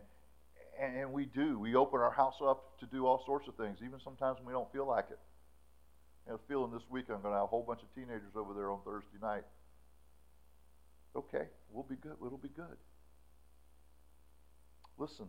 and 0.82 1.14
we 1.14 1.26
do. 1.26 1.60
We 1.60 1.76
open 1.76 2.00
our 2.00 2.12
house 2.12 2.36
up 2.44 2.80
to 2.80 2.86
do 2.88 3.06
all 3.06 3.24
sorts 3.26 3.48
of 3.48 3.56
things, 3.56 3.78
even 3.86 4.00
sometimes 4.04 4.40
when 4.40 4.48
we 4.48 4.54
don't 4.54 4.72
feel 4.74 4.88
like 4.88 5.06
it. 5.12 5.20
I 6.28 6.32
have 6.32 6.40
a 6.40 6.48
feeling 6.48 6.72
this 6.72 6.84
week 6.90 7.06
I'm 7.10 7.22
going 7.22 7.34
to 7.34 7.38
have 7.38 7.44
a 7.44 7.48
whole 7.48 7.64
bunch 7.64 7.82
of 7.84 7.94
teenagers 7.94 8.36
over 8.36 8.54
there 8.54 8.72
on 8.72 8.80
Thursday 8.84 9.20
night. 9.22 9.44
Okay, 11.16 11.46
we'll 11.70 11.84
be 11.84 11.96
good. 11.96 12.16
It'll 12.26 12.38
be 12.38 12.50
good. 12.50 12.78
Listen, 14.98 15.28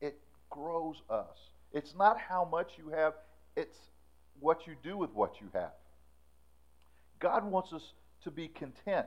it 0.00 0.18
grows 0.50 0.96
us. 1.08 1.38
It's 1.76 1.94
not 1.94 2.18
how 2.18 2.48
much 2.50 2.72
you 2.78 2.88
have, 2.88 3.12
it's 3.54 3.76
what 4.40 4.66
you 4.66 4.76
do 4.82 4.96
with 4.96 5.12
what 5.12 5.42
you 5.42 5.48
have. 5.52 5.72
God 7.18 7.44
wants 7.44 7.74
us 7.74 7.92
to 8.24 8.30
be 8.30 8.48
content. 8.48 9.06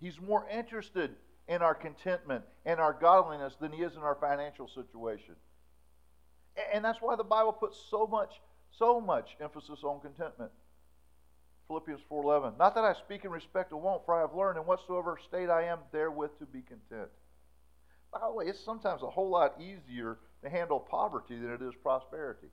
He's 0.00 0.20
more 0.20 0.46
interested 0.48 1.16
in 1.48 1.60
our 1.60 1.74
contentment 1.74 2.44
and 2.64 2.78
our 2.78 2.92
godliness 2.92 3.56
than 3.60 3.72
he 3.72 3.82
is 3.82 3.96
in 3.96 4.02
our 4.02 4.14
financial 4.14 4.68
situation. 4.68 5.34
And 6.72 6.84
that's 6.84 7.00
why 7.00 7.16
the 7.16 7.24
Bible 7.24 7.52
puts 7.52 7.76
so 7.90 8.06
much, 8.06 8.40
so 8.70 9.00
much 9.00 9.30
emphasis 9.40 9.80
on 9.82 9.98
contentment. 10.00 10.52
Philippians 11.66 12.00
4:11. 12.08 12.56
Not 12.58 12.76
that 12.76 12.84
I 12.84 12.92
speak 12.92 13.24
in 13.24 13.32
respect 13.32 13.72
of 13.72 13.80
want, 13.80 14.04
for 14.04 14.14
I 14.14 14.20
have 14.20 14.34
learned 14.34 14.56
in 14.56 14.66
whatsoever 14.66 15.18
state 15.18 15.50
I 15.50 15.64
am 15.64 15.80
therewith 15.90 16.38
to 16.38 16.46
be 16.46 16.62
content. 16.62 17.10
By 18.12 18.20
the 18.20 18.30
way, 18.30 18.46
it's 18.46 18.60
sometimes 18.60 19.02
a 19.02 19.10
whole 19.10 19.30
lot 19.30 19.60
easier 19.60 20.18
to 20.42 20.50
handle 20.50 20.80
poverty 20.80 21.36
than 21.36 21.50
it 21.52 21.62
is 21.62 21.74
prosperity. 21.82 22.48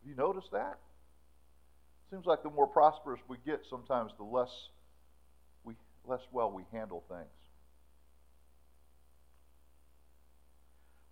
Have 0.00 0.08
you 0.08 0.16
noticed 0.16 0.50
that? 0.52 0.78
Seems 2.10 2.26
like 2.26 2.42
the 2.42 2.50
more 2.50 2.66
prosperous 2.66 3.20
we 3.28 3.36
get, 3.46 3.62
sometimes 3.68 4.12
the 4.16 4.24
less 4.24 4.50
we 5.64 5.74
less 6.06 6.22
well 6.32 6.50
we 6.50 6.64
handle 6.72 7.04
things. 7.08 7.28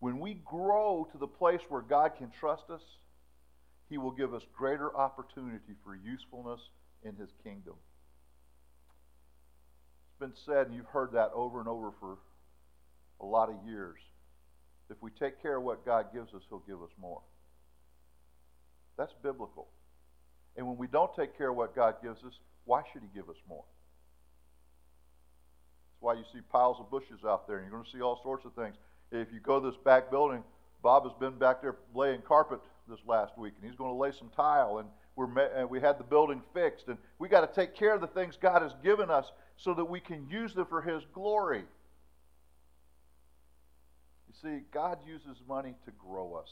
When 0.01 0.21
we 0.21 0.41
grow 0.45 1.09
to 1.13 1.19
the 1.19 1.27
place 1.27 1.61
where 1.69 1.83
God 1.83 2.13
can 2.17 2.31
trust 2.31 2.71
us, 2.71 2.83
He 3.89 3.99
will 3.99 4.11
give 4.11 4.33
us 4.33 4.43
greater 4.57 4.97
opportunity 4.97 5.75
for 5.85 5.95
usefulness 5.95 6.61
in 7.05 7.15
His 7.17 7.31
kingdom. 7.45 7.75
It's 10.09 10.21
been 10.21 10.35
said, 10.47 10.69
and 10.69 10.77
you've 10.77 10.87
heard 10.87 11.13
that 11.13 11.31
over 11.35 11.61
and 11.61 11.69
over 11.69 11.93
for 12.01 12.19
a 13.21 13.27
lot 13.27 13.51
of 13.51 13.57
years. 13.67 13.99
If 14.90 14.96
we 15.01 15.11
take 15.11 15.40
care 15.42 15.57
of 15.57 15.62
what 15.62 15.85
God 15.85 16.07
gives 16.14 16.33
us, 16.35 16.42
He'll 16.48 16.62
give 16.66 16.83
us 16.83 16.90
more. 17.01 17.20
That's 18.96 19.12
biblical. 19.22 19.68
And 20.57 20.66
when 20.66 20.77
we 20.77 20.87
don't 20.87 21.14
take 21.14 21.37
care 21.37 21.51
of 21.51 21.57
what 21.57 21.74
God 21.74 21.96
gives 22.03 22.24
us, 22.24 22.33
why 22.64 22.83
should 22.92 23.03
He 23.03 23.09
give 23.14 23.29
us 23.29 23.37
more? 23.48 23.64
That's 25.92 26.03
why 26.03 26.14
you 26.14 26.24
see 26.33 26.40
piles 26.51 26.79
of 26.81 26.90
bushes 26.90 27.24
out 27.27 27.46
there, 27.46 27.59
and 27.59 27.66
you're 27.66 27.72
going 27.72 27.85
to 27.85 27.90
see 27.90 28.03
all 28.03 28.20
sorts 28.22 28.44
of 28.44 28.55
things. 28.55 28.77
If 29.12 29.33
you 29.33 29.40
go 29.40 29.61
to 29.61 29.70
this 29.70 29.79
back 29.85 30.11
building, 30.11 30.42
Bob 30.83 31.05
has 31.05 31.12
been 31.18 31.38
back 31.38 31.62
there 31.62 31.77
laying 31.94 32.22
carpet 32.22 32.61
this 32.88 32.98
last 33.07 33.37
week, 33.37 33.55
and 33.61 33.68
he's 33.68 33.79
going 33.79 33.90
to 33.90 33.96
lay 33.96 34.12
some 34.12 34.31
tile, 34.35 34.79
and 34.79 34.88
we're 35.16 35.38
and 35.57 35.68
we 35.68 35.81
had 35.81 35.98
the 35.98 36.05
building 36.05 36.42
fixed, 36.55 36.87
and 36.88 36.96
we 37.18 37.29
got 37.29 37.40
to 37.40 37.61
take 37.61 37.74
care 37.74 37.94
of 37.94 38.01
the 38.01 38.07
things 38.07 38.38
God 38.40 38.62
has 38.62 38.72
given 38.85 39.11
us 39.11 39.27
so 39.57 39.74
that 39.74 39.85
we 39.85 40.01
can 40.01 40.29
use 40.31 40.55
them 40.55 40.66
for 40.66 40.81
His 40.81 41.03
glory. 41.12 41.64
See, 44.42 44.61
God 44.72 44.98
uses 45.07 45.42
money 45.48 45.74
to 45.85 45.90
grow 45.92 46.35
us. 46.35 46.48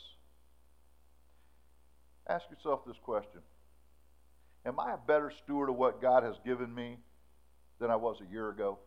Ask 2.29 2.45
yourself 2.51 2.81
this 2.87 2.97
question 3.03 3.41
Am 4.65 4.81
I 4.81 4.95
a 4.95 4.99
better 5.07 5.33
steward 5.45 5.69
of 5.69 5.77
what 5.77 6.03
God 6.03 6.25
has 6.25 6.35
given 6.45 6.75
me 6.75 6.97
than 7.79 7.91
I 7.91 7.97
was 7.97 8.17
a 8.21 8.33
year 8.33 8.51
ago? 8.51 8.79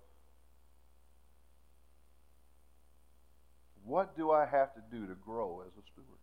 What 3.86 4.18
do 4.18 4.32
I 4.32 4.46
have 4.46 4.74
to 4.76 4.82
do 4.92 5.08
to 5.08 5.16
grow 5.16 5.64
as 5.66 5.72
a 5.74 5.86
steward? 5.92 6.20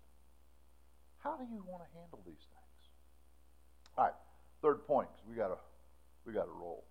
How 1.18 1.36
do 1.36 1.44
you 1.44 1.64
want 1.66 1.82
to 1.82 1.98
handle 1.98 2.20
these 2.26 2.34
things? 2.34 2.90
All 3.96 4.04
right, 4.04 4.14
third 4.60 4.86
point, 4.86 5.08
because 5.16 5.28
we 5.28 5.36
got 5.36 5.58
we 6.26 6.32
got 6.32 6.44
to 6.44 6.52
roll. 6.52 6.84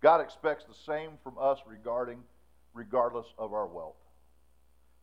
God 0.00 0.20
expects 0.20 0.64
the 0.64 0.74
same 0.86 1.12
from 1.24 1.34
us 1.40 1.58
regarding 1.66 2.20
regardless 2.74 3.26
of 3.38 3.52
our 3.52 3.66
wealth. 3.66 3.96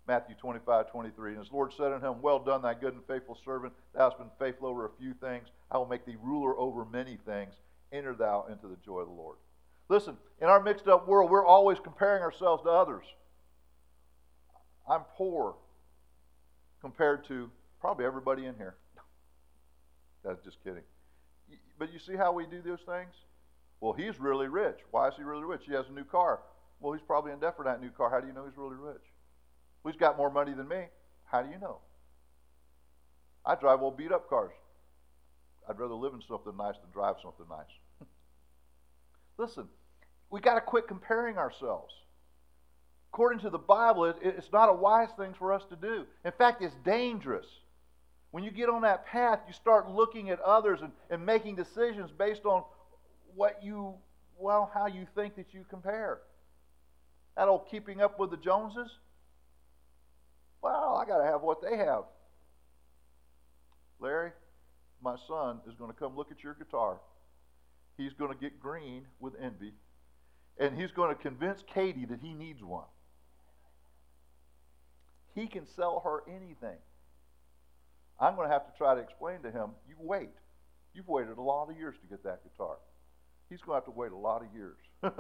Matthew 0.08 0.36
25, 0.36 0.92
23. 0.92 1.32
And 1.32 1.40
his 1.40 1.52
Lord 1.52 1.74
said 1.76 1.94
unto 1.94 2.08
him, 2.08 2.22
Well 2.22 2.40
done, 2.40 2.62
thy 2.62 2.74
good 2.74 2.94
and 2.94 3.04
faithful 3.08 3.38
servant. 3.46 3.74
Thou 3.94 4.10
hast 4.10 4.18
been 4.18 4.30
faithful 4.40 4.68
over 4.68 4.86
a 4.86 4.92
few 5.00 5.14
things. 5.14 5.48
I 5.72 5.78
will 5.78 5.86
make 5.86 6.06
thee 6.06 6.18
ruler 6.22 6.58
over 6.58 6.86
many 6.86 7.18
things. 7.26 7.54
Enter 7.92 8.14
thou 8.14 8.46
into 8.52 8.68
the 8.68 8.78
joy 8.86 9.00
of 9.00 9.08
the 9.08 9.14
Lord. 9.14 9.38
Listen, 9.90 10.18
in 10.42 10.48
our 10.48 10.62
mixed 10.62 10.88
up 10.88 11.08
world, 11.08 11.30
we're 11.30 11.46
always 11.46 11.80
comparing 11.80 12.22
ourselves 12.22 12.64
to 12.64 12.70
others. 12.70 13.06
I'm 14.90 15.02
poor 15.16 15.56
compared 16.82 17.26
to 17.28 17.50
probably 17.80 18.06
everybody 18.06 18.46
in 18.46 18.56
here. 18.56 18.76
That's 20.24 20.44
just 20.44 20.64
kidding. 20.64 20.84
But 21.80 21.94
you 21.94 22.00
see 22.00 22.16
how 22.16 22.34
we 22.34 22.46
do 22.46 22.62
those 22.62 22.82
things? 22.86 23.14
Well, 23.80 23.94
he's 23.94 24.20
really 24.20 24.48
rich. 24.48 24.80
Why 24.92 25.08
is 25.08 25.16
he 25.16 25.24
really 25.24 25.44
rich? 25.44 25.62
He 25.66 25.74
has 25.74 25.86
a 25.90 25.94
new 25.94 26.04
car. 26.04 26.40
Well, 26.80 26.94
he's 26.94 27.02
probably 27.02 27.32
in 27.32 27.40
debt 27.40 27.56
for 27.56 27.66
that 27.66 27.82
new 27.82 27.90
car. 27.90 28.10
How 28.10 28.20
do 28.20 28.28
you 28.28 28.34
know 28.34 28.46
he's 28.46 28.58
really 28.58 28.78
rich? 28.78 29.04
Who's 29.84 29.96
got 29.96 30.18
more 30.18 30.30
money 30.30 30.54
than 30.54 30.68
me? 30.68 30.86
How 31.26 31.42
do 31.42 31.50
you 31.50 31.60
know? 31.60 31.80
I 33.46 33.56
drive 33.56 33.82
old 33.82 33.98
beat 33.98 34.12
up 34.12 34.30
cars. 34.30 34.54
I'd 35.68 35.80
rather 35.80 35.94
live 35.94 36.14
in 36.14 36.22
something 36.28 36.56
nice 36.58 36.76
than 36.82 36.92
drive 36.92 37.16
something 37.22 37.46
nice. 37.50 38.08
Listen, 39.38 39.68
we 40.30 40.40
got 40.40 40.56
to 40.56 40.62
quit 40.62 40.88
comparing 40.88 41.38
ourselves. 41.38 41.94
According 43.14 43.40
to 43.40 43.50
the 43.50 43.60
Bible, 43.60 44.06
it, 44.06 44.18
it's 44.22 44.52
not 44.52 44.70
a 44.70 44.74
wise 44.74 45.10
thing 45.18 45.34
for 45.38 45.54
us 45.54 45.64
to 45.70 45.76
do. 45.76 46.06
In 46.26 46.32
fact, 46.32 46.62
it's 46.62 46.76
dangerous. 46.84 47.46
When 48.32 48.44
you 48.44 48.52
get 48.52 48.70
on 48.70 48.82
that 48.82 49.06
path, 49.06 49.40
you 49.48 49.54
start 49.54 49.90
looking 49.90 50.32
at 50.32 50.40
others 50.40 50.80
and, 50.82 50.92
and 51.10 51.24
making 51.24 51.56
decisions 51.56 52.10
based 52.12 52.46
on 52.46 52.64
what 53.36 53.60
you, 53.64 53.94
well, 54.40 54.72
how 54.74 54.88
you 54.88 55.06
think 55.14 55.36
that 55.36 55.54
you 55.54 55.66
compare. 55.70 56.22
That 57.38 57.48
old 57.48 57.68
keeping 57.70 58.02
up 58.02 58.20
with 58.20 58.32
the 58.32 58.38
Joneses, 58.38 58.90
well, 60.64 60.96
I 60.96 61.06
got 61.06 61.18
to 61.18 61.26
have 61.26 61.42
what 61.42 61.62
they 61.62 61.76
have. 61.76 62.06
Larry, 64.00 64.32
my 65.04 65.16
son, 65.28 65.60
is 65.68 65.76
going 65.76 65.92
to 65.92 65.98
come 65.98 66.16
look 66.16 66.32
at 66.32 66.42
your 66.42 66.54
guitar. 66.54 67.00
He's 67.98 68.14
going 68.14 68.34
to 68.34 68.40
get 68.40 68.60
green 68.60 69.04
with 69.20 69.34
envy, 69.42 69.74
and 70.58 70.80
he's 70.80 70.92
going 70.92 71.16
to 71.16 71.22
convince 71.22 71.64
Katie 71.74 72.06
that 72.06 72.20
he 72.22 72.34
needs 72.34 72.64
one. 72.64 72.86
He 75.36 75.48
can 75.48 75.68
sell 75.68 76.02
her 76.04 76.24
anything. 76.34 76.78
I'm 78.20 78.36
going 78.36 78.48
to 78.48 78.54
have 78.54 78.66
to 78.66 78.78
try 78.78 78.96
to 78.96 79.02
explain 79.02 79.42
to 79.42 79.52
him, 79.52 79.72
you 79.88 79.96
wait. 80.00 80.30
You've 80.94 81.08
waited 81.08 81.38
a 81.38 81.42
lot 81.42 81.70
of 81.70 81.78
years 81.78 81.96
to 82.02 82.08
get 82.08 82.24
that 82.24 82.42
guitar. 82.44 82.78
He's 83.50 83.60
going 83.62 83.74
to 83.74 83.86
have 83.86 83.86
to 83.86 83.92
wait 84.00 84.12
a 84.12 84.18
lot 84.18 84.44
of 84.44 84.48
years. 84.56 84.78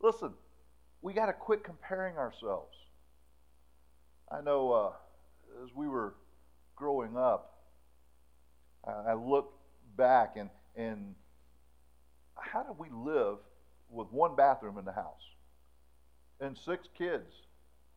Listen, 0.00 0.32
we 1.02 1.12
got 1.12 1.26
to 1.26 1.32
quit 1.32 1.64
comparing 1.64 2.16
ourselves. 2.16 2.76
I 4.36 4.42
know 4.42 4.72
uh, 4.72 5.64
as 5.64 5.70
we 5.74 5.88
were 5.88 6.14
growing 6.74 7.16
up, 7.16 7.54
I, 8.86 9.12
I 9.12 9.14
look 9.14 9.52
back 9.96 10.36
and, 10.36 10.50
and 10.76 11.14
how 12.34 12.62
did 12.62 12.78
we 12.78 12.88
live 12.90 13.38
with 13.90 14.08
one 14.10 14.36
bathroom 14.36 14.76
in 14.78 14.84
the 14.84 14.92
house 14.92 15.22
and 16.40 16.56
six 16.66 16.86
kids? 16.98 17.32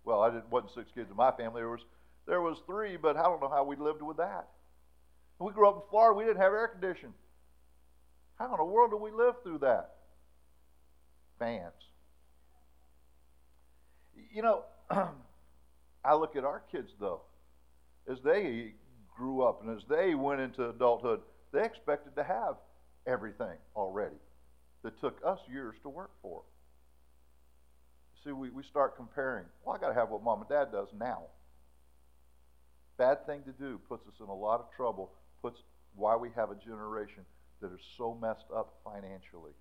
Well, 0.05 0.21
I 0.21 0.29
didn't 0.29 0.49
wasn't 0.49 0.73
six 0.73 0.89
kids 0.95 1.09
in 1.09 1.17
my 1.17 1.31
family. 1.31 1.61
There 1.61 1.69
was 1.69 1.81
there 2.25 2.41
was 2.41 2.57
three, 2.65 2.95
but 2.95 3.17
I 3.17 3.23
don't 3.23 3.41
know 3.41 3.49
how 3.49 3.65
we 3.65 3.75
lived 3.75 4.01
with 4.01 4.17
that. 4.17 4.47
we 5.39 5.51
grew 5.51 5.67
up 5.67 5.75
in 5.75 5.81
Florida. 5.89 6.17
We 6.17 6.23
didn't 6.23 6.41
have 6.41 6.53
air 6.53 6.69
conditioning. 6.69 7.15
How 8.37 8.51
in 8.51 8.57
the 8.57 8.63
world 8.63 8.91
did 8.91 9.01
we 9.01 9.11
live 9.11 9.35
through 9.43 9.59
that? 9.59 9.95
Fans. 11.37 11.73
You 14.31 14.41
know. 14.41 14.63
I 16.03 16.15
look 16.15 16.35
at 16.35 16.43
our 16.43 16.63
kids, 16.71 16.91
though, 16.99 17.21
as 18.09 18.17
they 18.23 18.73
grew 19.15 19.43
up 19.43 19.61
and 19.61 19.75
as 19.75 19.83
they 19.89 20.15
went 20.15 20.41
into 20.41 20.69
adulthood, 20.69 21.21
they 21.51 21.63
expected 21.63 22.15
to 22.15 22.23
have 22.23 22.55
everything 23.05 23.57
already 23.75 24.15
that 24.83 24.99
took 25.01 25.19
us 25.25 25.39
years 25.51 25.75
to 25.83 25.89
work 25.89 26.11
for. 26.21 26.41
See, 28.23 28.31
we, 28.31 28.49
we 28.49 28.63
start 28.63 28.95
comparing. 28.95 29.45
Well, 29.63 29.75
I 29.75 29.79
got 29.79 29.89
to 29.89 29.93
have 29.93 30.09
what 30.09 30.23
mom 30.23 30.41
and 30.41 30.49
dad 30.49 30.71
does 30.71 30.87
now. 30.97 31.23
Bad 32.97 33.25
thing 33.25 33.43
to 33.43 33.51
do, 33.51 33.79
puts 33.87 34.05
us 34.07 34.13
in 34.19 34.27
a 34.27 34.35
lot 34.35 34.59
of 34.59 34.67
trouble, 34.75 35.11
puts 35.41 35.59
why 35.95 36.15
we 36.15 36.29
have 36.35 36.51
a 36.51 36.55
generation 36.55 37.23
that 37.61 37.71
is 37.73 37.79
so 37.97 38.17
messed 38.21 38.45
up 38.55 38.75
financially. 38.83 39.53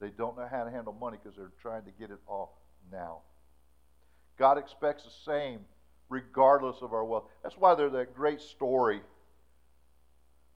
They 0.00 0.08
don't 0.08 0.36
know 0.36 0.48
how 0.50 0.64
to 0.64 0.70
handle 0.70 0.92
money 0.92 1.18
because 1.22 1.36
they're 1.36 1.52
trying 1.60 1.84
to 1.84 1.90
get 1.98 2.10
it 2.10 2.18
all 2.26 2.58
now. 2.90 3.18
God 4.40 4.56
expects 4.56 5.04
the 5.04 5.10
same 5.30 5.60
regardless 6.08 6.76
of 6.80 6.94
our 6.94 7.04
wealth. 7.04 7.24
That's 7.42 7.58
why 7.58 7.74
there's 7.74 7.92
that 7.92 8.16
great 8.16 8.40
story 8.40 9.02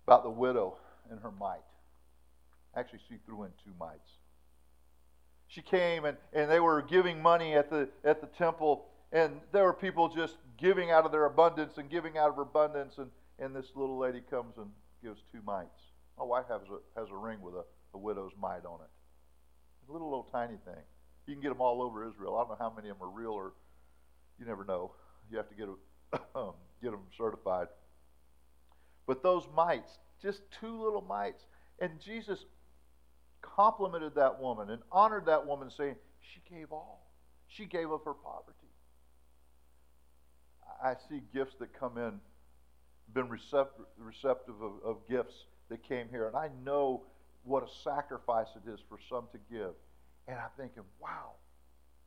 about 0.07 0.25
the 0.25 0.31
widow 0.31 0.79
and 1.11 1.21
her 1.21 1.31
mite. 1.31 1.61
Actually, 2.75 3.01
she 3.11 3.17
threw 3.27 3.45
in 3.45 3.51
two 3.63 3.73
mites. 3.79 4.09
She 5.49 5.61
came 5.61 6.07
and, 6.07 6.17
and 6.33 6.51
they 6.51 6.61
were 6.61 6.81
giving 6.81 7.21
money 7.21 7.55
at 7.55 7.69
the, 7.69 7.91
at 8.05 8.23
the 8.23 8.27
temple, 8.27 8.87
and 9.13 9.39
there 9.53 9.65
were 9.65 9.75
people 9.75 10.09
just 10.09 10.39
giving 10.57 10.91
out 10.91 11.05
of 11.05 11.13
their 11.13 11.27
abundance 11.27 11.77
and 11.77 11.91
giving 11.91 12.17
out 12.17 12.31
of 12.31 12.39
abundance, 12.39 12.97
and, 12.97 13.11
and 13.39 13.55
this 13.55 13.67
little 13.77 13.99
lady 13.99 14.23
comes 14.31 14.57
and 14.57 14.71
gives 15.03 15.21
two 15.31 15.43
mites. 15.45 15.93
My 16.19 16.25
wife 16.25 16.47
has 16.49 16.63
a, 16.71 16.99
has 16.99 17.11
a 17.11 17.17
ring 17.17 17.43
with 17.43 17.55
a, 17.55 17.65
a 17.93 17.99
widow's 17.99 18.33
mite 18.41 18.65
on 18.65 18.81
it. 18.81 19.91
A 19.91 19.93
little, 19.93 20.09
little 20.09 20.29
tiny 20.33 20.57
thing. 20.65 20.83
You 21.27 21.35
can 21.35 21.43
get 21.43 21.51
them 21.51 21.61
all 21.61 21.83
over 21.83 22.09
Israel. 22.09 22.37
I 22.37 22.41
don't 22.41 22.49
know 22.49 22.57
how 22.59 22.73
many 22.75 22.89
of 22.89 22.99
them 22.99 23.07
are 23.07 23.11
real 23.11 23.33
or 23.33 23.53
you 24.39 24.47
never 24.47 24.65
know. 24.65 24.93
You 25.31 25.37
have 25.39 25.49
to 25.49 25.55
get, 25.55 25.69
um, 26.35 26.53
get 26.83 26.91
them 26.91 27.01
certified. 27.17 27.69
But 29.07 29.23
those 29.23 29.45
mites, 29.55 29.99
just 30.23 30.41
two 30.61 30.83
little 30.83 31.03
mites. 31.03 31.45
And 31.81 32.01
Jesus 32.01 32.45
complimented 33.43 34.15
that 34.15 34.41
woman 34.41 34.71
and 34.71 34.83
honored 34.91 35.27
that 35.27 35.47
woman, 35.47 35.71
saying, 35.71 35.97
She 36.21 36.41
gave 36.55 36.73
all. 36.73 37.07
She 37.49 37.67
gave 37.67 37.91
of 37.91 38.05
her 38.05 38.15
poverty. 38.15 38.57
I 40.83 40.95
see 41.09 41.23
gifts 41.33 41.55
that 41.61 41.79
come 41.79 41.99
in, 41.99 42.21
been 43.13 43.29
receptive, 43.29 43.87
receptive 43.99 44.61
of, 44.61 44.73
of 44.85 44.97
gifts 45.09 45.35
that 45.69 45.87
came 45.87 46.09
here, 46.11 46.27
and 46.27 46.37
I 46.37 46.51
know 46.65 47.03
what 47.45 47.63
a 47.63 47.69
sacrifice 47.83 48.49
it 48.57 48.69
is 48.71 48.81
for 48.89 48.99
some 49.09 49.25
to 49.33 49.39
give. 49.51 49.73
And 50.27 50.39
I'm 50.39 50.51
thinking, 50.57 50.83
wow, 51.01 51.33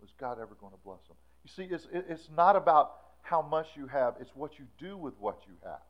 was 0.01 0.09
God 0.19 0.37
ever 0.41 0.55
going 0.59 0.73
to 0.73 0.79
bless 0.83 0.99
them? 1.07 1.17
You 1.43 1.49
see, 1.55 1.73
it's, 1.73 1.87
it's 1.91 2.29
not 2.35 2.55
about 2.55 2.91
how 3.21 3.41
much 3.41 3.67
you 3.75 3.87
have, 3.87 4.15
it's 4.19 4.31
what 4.33 4.57
you 4.57 4.65
do 4.79 4.97
with 4.97 5.13
what 5.19 5.39
you 5.47 5.53
have. 5.63 5.81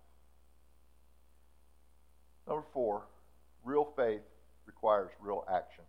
Number 2.47 2.63
four, 2.73 3.03
real 3.63 3.89
faith 3.95 4.21
requires 4.65 5.09
real 5.21 5.45
action. 5.51 5.83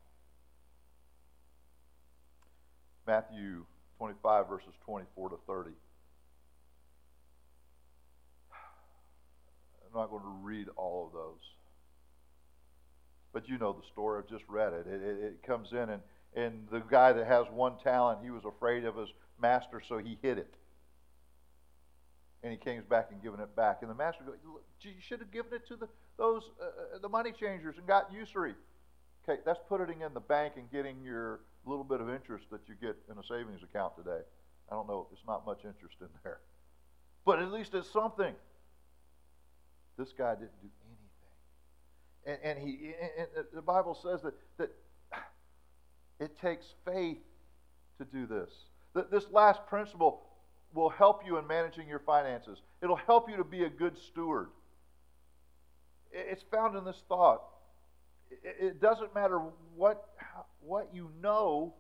Matthew 3.07 3.65
25, 3.99 4.49
verses 4.49 4.75
24 4.85 5.31
to 5.31 5.37
30. 5.47 5.71
I'm 9.87 10.01
not 10.01 10.11
going 10.11 10.23
to 10.23 10.37
read 10.43 10.67
all 10.77 11.07
of 11.07 11.13
those. 11.13 11.41
But 13.33 13.49
you 13.49 13.57
know 13.57 13.73
the 13.73 13.87
story. 13.93 14.23
I've 14.23 14.29
just 14.29 14.45
read 14.49 14.73
it. 14.73 14.87
It, 14.87 15.03
it. 15.03 15.25
it, 15.25 15.43
comes 15.47 15.73
in, 15.73 15.89
and, 15.89 16.03
and 16.35 16.67
the 16.71 16.81
guy 16.81 17.13
that 17.13 17.27
has 17.27 17.47
one 17.51 17.79
talent, 17.83 18.21
he 18.23 18.31
was 18.31 18.45
afraid 18.45 18.85
of 18.85 18.97
his 18.97 19.09
master, 19.41 19.81
so 19.87 19.99
he 19.99 20.19
hid 20.23 20.39
it. 20.39 20.55
And 22.43 22.53
he 22.53 22.59
came 22.59 22.83
back 22.89 23.09
and 23.11 23.23
given 23.23 23.41
it 23.41 23.55
back. 23.57 23.79
And 23.83 23.91
the 23.91 23.95
master 23.95 24.23
goes, 24.25 24.37
You 24.81 24.93
should 25.01 25.21
have 25.21 25.33
given 25.33 25.53
it 25.55 25.67
to 25.69 25.77
the, 25.77 25.89
those 26.17 26.43
uh, 26.61 26.97
uh, 26.97 26.99
the 27.01 27.09
money 27.09 27.33
changers 27.33 27.77
and 27.79 27.87
got 27.87 28.13
usury. 28.13 28.55
Okay, 29.29 29.41
that's 29.45 29.59
putting 29.69 30.01
it 30.01 30.07
in 30.07 30.15
the 30.15 30.21
bank 30.21 30.55
and 30.57 30.71
getting 30.71 31.03
your 31.03 31.41
little 31.67 31.85
bit 31.85 32.01
of 32.01 32.09
interest 32.09 32.47
that 32.51 32.61
you 32.67 32.75
get 32.81 32.97
in 33.11 33.19
a 33.19 33.23
savings 33.23 33.63
account 33.63 33.97
today. 33.97 34.21
I 34.71 34.75
don't 34.75 34.87
know, 34.87 35.09
it's 35.13 35.23
not 35.27 35.45
much 35.45 35.61
interest 35.65 35.97
in 36.01 36.09
there. 36.23 36.39
But 37.25 37.41
at 37.41 37.53
least 37.53 37.75
it's 37.75 37.91
something. 37.91 38.35
This 39.99 40.13
guy 40.17 40.35
didn't 40.35 40.63
do 40.63 40.69
anything. 40.87 42.39
And, 42.45 42.59
and 42.59 42.69
he, 42.69 42.93
and 43.19 43.45
the 43.53 43.63
Bible 43.63 43.95
says 43.95 44.23
that, 44.23 44.35
that 44.59 44.71
it 46.21 46.39
takes 46.41 46.67
faith 46.85 47.19
to 47.99 48.05
do 48.05 48.27
this. 48.27 48.51
That 48.95 49.11
this 49.11 49.25
last 49.31 49.67
principle 49.67 50.23
will 50.73 50.91
help 50.91 51.23
you 51.27 51.39
in 51.39 51.47
managing 51.47 51.89
your 51.89 51.99
finances. 52.01 52.59
It'll 52.83 52.97
help 52.97 53.31
you 53.31 53.37
to 53.37 53.45
be 53.45 53.65
a 53.65 53.71
good 53.71 53.97
steward. 53.99 54.49
It's 56.13 56.43
found 56.51 56.77
in 56.77 56.85
this 56.85 57.03
thought. 57.09 57.43
It 58.43 58.81
doesn't 58.81 59.15
matter 59.15 59.41
what, 59.77 60.05
what 60.61 60.91
you 60.93 61.11
know, 61.23 61.75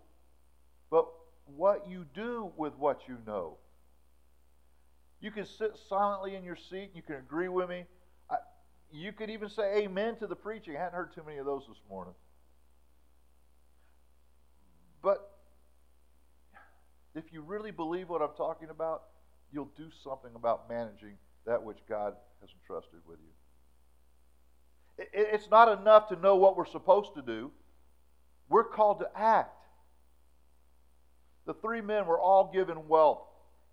but 0.90 1.06
what 1.56 1.88
you 1.88 2.06
do 2.14 2.52
with 2.56 2.74
what 2.78 3.02
you 3.08 3.18
know. 3.26 3.56
You 5.20 5.30
can 5.30 5.46
sit 5.46 5.76
silently 5.88 6.36
in 6.36 6.44
your 6.44 6.56
seat. 6.56 6.90
You 6.94 7.02
can 7.02 7.16
agree 7.16 7.48
with 7.48 7.68
me. 7.68 7.84
I, 8.30 8.36
you 8.92 9.12
could 9.12 9.30
even 9.30 9.48
say 9.48 9.82
amen 9.82 10.16
to 10.16 10.26
the 10.26 10.36
preaching. 10.36 10.76
I 10.76 10.80
hadn't 10.80 10.94
heard 10.94 11.14
too 11.14 11.22
many 11.26 11.38
of 11.38 11.46
those 11.46 11.64
this 11.68 11.80
morning. 11.90 12.14
But 15.02 15.37
if 17.18 17.32
you 17.32 17.42
really 17.42 17.70
believe 17.70 18.08
what 18.08 18.22
I'm 18.22 18.34
talking 18.36 18.70
about, 18.70 19.02
you'll 19.52 19.70
do 19.76 19.88
something 20.02 20.30
about 20.34 20.68
managing 20.68 21.16
that 21.46 21.62
which 21.62 21.78
God 21.88 22.14
has 22.40 22.50
entrusted 22.62 23.00
with 23.06 23.18
you. 23.18 25.04
It's 25.12 25.48
not 25.50 25.80
enough 25.80 26.08
to 26.08 26.16
know 26.16 26.36
what 26.36 26.56
we're 26.56 26.66
supposed 26.66 27.14
to 27.14 27.22
do. 27.22 27.50
We're 28.48 28.64
called 28.64 29.00
to 29.00 29.08
act. 29.14 29.64
The 31.46 31.54
three 31.54 31.80
men 31.80 32.06
were 32.06 32.20
all 32.20 32.50
given 32.52 32.88
wealth 32.88 33.22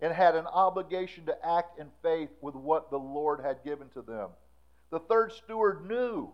and 0.00 0.12
had 0.12 0.36
an 0.36 0.46
obligation 0.46 1.26
to 1.26 1.46
act 1.46 1.78
in 1.80 1.88
faith 2.02 2.30
with 2.40 2.54
what 2.54 2.90
the 2.90 2.98
Lord 2.98 3.40
had 3.40 3.64
given 3.64 3.88
to 3.90 4.02
them. 4.02 4.28
The 4.90 5.00
third 5.00 5.32
steward 5.32 5.86
knew, 5.88 6.32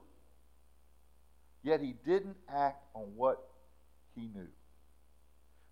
yet 1.63 1.81
he 1.81 1.95
didn't 2.05 2.37
act 2.53 2.85
on 2.95 3.05
what 3.17 3.43
he 4.15 4.29
knew. 4.35 4.49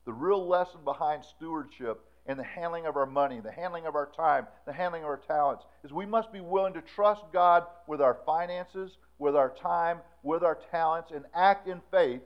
The 0.05 0.13
real 0.13 0.47
lesson 0.47 0.81
behind 0.85 1.25
stewardship 1.25 2.05
and 2.27 2.39
the 2.39 2.45
handling 2.45 2.87
of 2.87 2.97
our 2.97 3.07
money, 3.07 3.41
the 3.41 3.53
handling 3.53 3.87
of 3.87 3.95
our 3.95 4.11
time, 4.17 4.47
the 4.67 4.73
handling 4.73 5.03
of 5.03 5.09
our 5.09 5.21
talents 5.27 5.65
is 5.85 5.93
we 5.93 6.07
must 6.07 6.33
be 6.33 6.41
willing 6.41 6.75
to 6.75 6.83
trust 6.83 7.23
God 7.33 7.65
with 7.87 8.01
our 8.01 8.19
finances, 8.27 8.97
with 9.19 9.37
our 9.37 9.51
time, 9.51 9.99
with 10.23 10.43
our 10.43 10.59
talents, 10.71 11.11
and 11.11 11.25
act 11.35 11.69
in 11.69 11.81
faith 11.91 12.23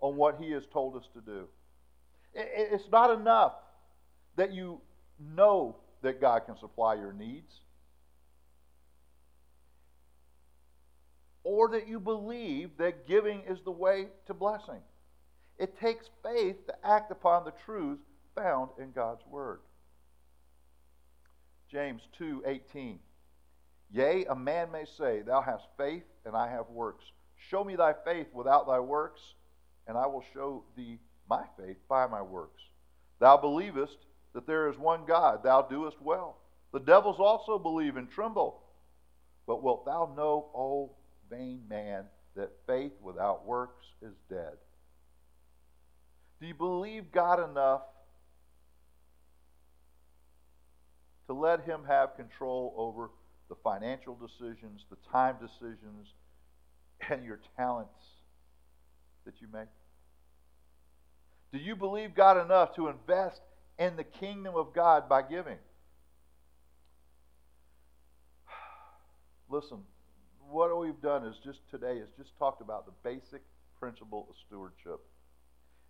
on 0.00 0.16
what 0.16 0.36
He 0.40 0.50
has 0.52 0.64
told 0.72 0.96
us 0.96 1.08
to 1.14 1.20
do. 1.20 1.48
It's 2.34 2.90
not 2.90 3.10
enough 3.10 3.54
that 4.36 4.52
you 4.52 4.80
know 5.18 5.76
that 6.02 6.20
God 6.20 6.40
can 6.44 6.58
supply 6.58 6.94
your 6.94 7.12
needs 7.12 7.60
or 11.46 11.68
that 11.70 11.86
you 11.86 12.00
believe 12.00 12.70
that 12.78 13.06
giving 13.06 13.42
is 13.48 13.58
the 13.64 13.70
way 13.70 14.08
to 14.26 14.34
blessing. 14.34 14.80
It 15.58 15.78
takes 15.78 16.10
faith 16.22 16.66
to 16.66 16.74
act 16.86 17.10
upon 17.10 17.44
the 17.44 17.52
truths 17.64 18.02
found 18.34 18.70
in 18.78 18.92
God's 18.92 19.24
word. 19.26 19.60
James 21.68 22.02
2:18 22.18 22.98
Yea, 23.90 24.24
a 24.26 24.34
man 24.34 24.70
may 24.70 24.84
say, 24.84 25.22
Thou 25.22 25.40
hast 25.40 25.66
faith, 25.76 26.04
and 26.24 26.36
I 26.36 26.48
have 26.48 26.68
works. 26.68 27.04
Show 27.36 27.62
me 27.64 27.76
thy 27.76 27.92
faith 27.92 28.26
without 28.32 28.66
thy 28.66 28.80
works, 28.80 29.34
and 29.86 29.96
I 29.96 30.06
will 30.06 30.24
show 30.34 30.64
thee 30.76 30.98
my 31.28 31.44
faith 31.56 31.76
by 31.88 32.06
my 32.06 32.22
works. 32.22 32.62
Thou 33.20 33.36
believest 33.36 33.98
that 34.32 34.46
there 34.46 34.68
is 34.68 34.76
one 34.76 35.04
God, 35.06 35.42
thou 35.42 35.62
doest 35.62 36.00
well. 36.00 36.38
The 36.72 36.80
devils 36.80 37.20
also 37.20 37.58
believe 37.58 37.96
and 37.96 38.10
tremble. 38.10 38.62
But 39.46 39.62
wilt 39.62 39.86
thou 39.86 40.12
know, 40.16 40.50
O 40.54 40.90
vain 41.30 41.62
man, 41.68 42.04
that 42.34 42.52
faith 42.66 42.92
without 43.00 43.46
works 43.46 43.86
is 44.02 44.14
dead? 44.28 44.54
Do 46.40 46.46
you 46.46 46.54
believe 46.54 47.12
God 47.12 47.50
enough 47.50 47.82
to 51.26 51.32
let 51.32 51.64
Him 51.64 51.80
have 51.86 52.16
control 52.16 52.74
over 52.76 53.10
the 53.48 53.54
financial 53.64 54.14
decisions, 54.14 54.84
the 54.90 54.96
time 55.10 55.36
decisions, 55.40 56.08
and 57.08 57.24
your 57.24 57.40
talents 57.56 57.90
that 59.24 59.34
you 59.40 59.48
make? 59.52 59.68
Do 61.52 61.58
you 61.58 61.74
believe 61.74 62.14
God 62.14 62.44
enough 62.44 62.74
to 62.76 62.88
invest 62.88 63.40
in 63.78 63.96
the 63.96 64.04
kingdom 64.04 64.56
of 64.56 64.74
God 64.74 65.08
by 65.08 65.22
giving? 65.22 65.58
Listen, 69.48 69.78
what 70.50 70.76
we've 70.78 71.00
done 71.00 71.24
is 71.24 71.36
just 71.44 71.60
today 71.70 71.96
is 71.98 72.08
just 72.18 72.36
talked 72.38 72.60
about 72.60 72.84
the 72.84 72.92
basic 73.02 73.42
principle 73.80 74.26
of 74.28 74.36
stewardship 74.46 75.00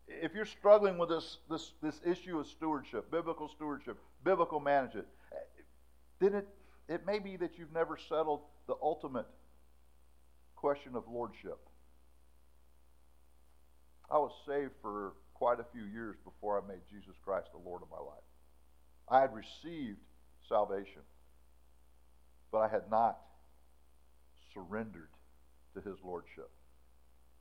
if 0.09 0.35
you're 0.35 0.45
struggling 0.45 0.99
with 0.99 1.09
this, 1.09 1.39
this, 1.51 1.73
this 1.83 2.01
issue 2.05 2.39
of 2.39 2.47
stewardship, 2.47 3.11
biblical 3.11 3.49
stewardship, 3.49 3.99
biblical 4.25 4.61
management, 4.61 5.07
then 6.21 6.35
it, 6.35 6.49
it 6.89 7.07
may 7.07 7.19
be 7.19 7.37
that 7.37 7.59
you've 7.59 7.73
never 7.73 7.99
settled 8.09 8.41
the 8.67 8.75
ultimate 8.81 9.27
question 10.55 10.95
of 10.95 11.05
lordship. 11.09 11.59
I 14.11 14.19
was 14.19 14.33
saved 14.47 14.73
for 14.81 15.15
quite 15.35 15.59
a 15.61 15.67
few 15.73 15.85
years 15.85 16.17
before 16.25 16.63
I 16.63 16.67
made 16.67 16.81
Jesus 16.89 17.15
Christ 17.25 17.49
the 17.53 17.69
Lord 17.69 17.83
of 17.83 17.89
my 17.91 17.99
life. 17.99 18.25
I 19.09 19.21
had 19.21 19.35
received 19.35 19.99
salvation, 20.49 21.03
but 22.53 22.59
I 22.59 22.69
had 22.69 22.91
not 22.91 23.19
surrendered 24.55 25.09
to 25.75 25.81
his 25.81 25.99
lordship. 26.05 26.51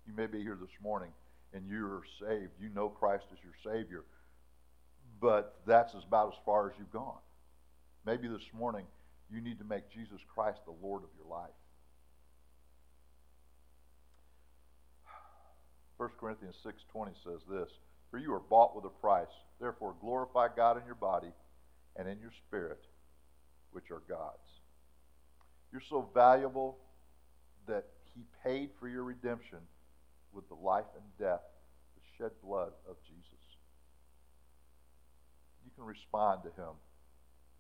You 0.08 0.14
may 0.14 0.26
be 0.26 0.42
here 0.42 0.58
this 0.60 0.76
morning 0.84 1.12
and 1.56 1.70
you're 1.70 2.04
saved. 2.20 2.52
You 2.60 2.70
know 2.70 2.90
Christ 2.90 3.24
as 3.32 3.40
your 3.42 3.56
Savior. 3.64 4.04
But 5.22 5.56
that's 5.66 5.94
about 5.94 6.34
as 6.34 6.40
far 6.46 6.70
as 6.70 6.74
you've 6.78 6.92
gone. 6.92 7.20
Maybe 8.06 8.28
this 8.28 8.44
morning 8.54 8.86
you 9.32 9.42
need 9.42 9.58
to 9.60 9.64
make 9.64 9.90
Jesus 9.90 10.20
Christ 10.34 10.60
the 10.66 10.76
Lord 10.86 11.04
of 11.04 11.10
your 11.18 11.28
life. 11.28 11.56
1 15.98 16.10
Corinthians 16.20 16.58
6:20 16.62 17.16
says 17.24 17.42
this, 17.48 17.70
"For 18.12 18.18
you 18.18 18.34
are 18.34 18.40
bought 18.42 18.76
with 18.76 18.84
a 18.84 18.90
price. 18.90 19.32
Therefore 19.60 19.94
glorify 19.94 20.50
God 20.50 20.78
in 20.78 20.86
your 20.86 20.96
body 20.96 21.34
and 21.96 22.08
in 22.10 22.20
your 22.20 22.32
spirit, 22.32 22.86
which 23.72 23.90
are 23.92 24.02
God's." 24.02 24.60
You're 25.72 25.80
so 25.80 26.02
valuable 26.02 26.78
that 27.66 27.86
he 28.14 28.26
paid 28.44 28.74
for 28.76 28.90
your 28.90 29.06
redemption 29.06 29.66
with 30.36 30.48
the 30.50 30.56
life 30.56 30.86
and 30.96 31.04
death, 31.18 31.42
the 31.96 32.04
shed 32.18 32.32
blood 32.44 32.74
of 32.90 32.98
Jesus. 33.08 33.44
You 35.64 35.72
can 35.76 35.86
respond 35.86 36.44
to 36.44 36.52
him, 36.62 36.76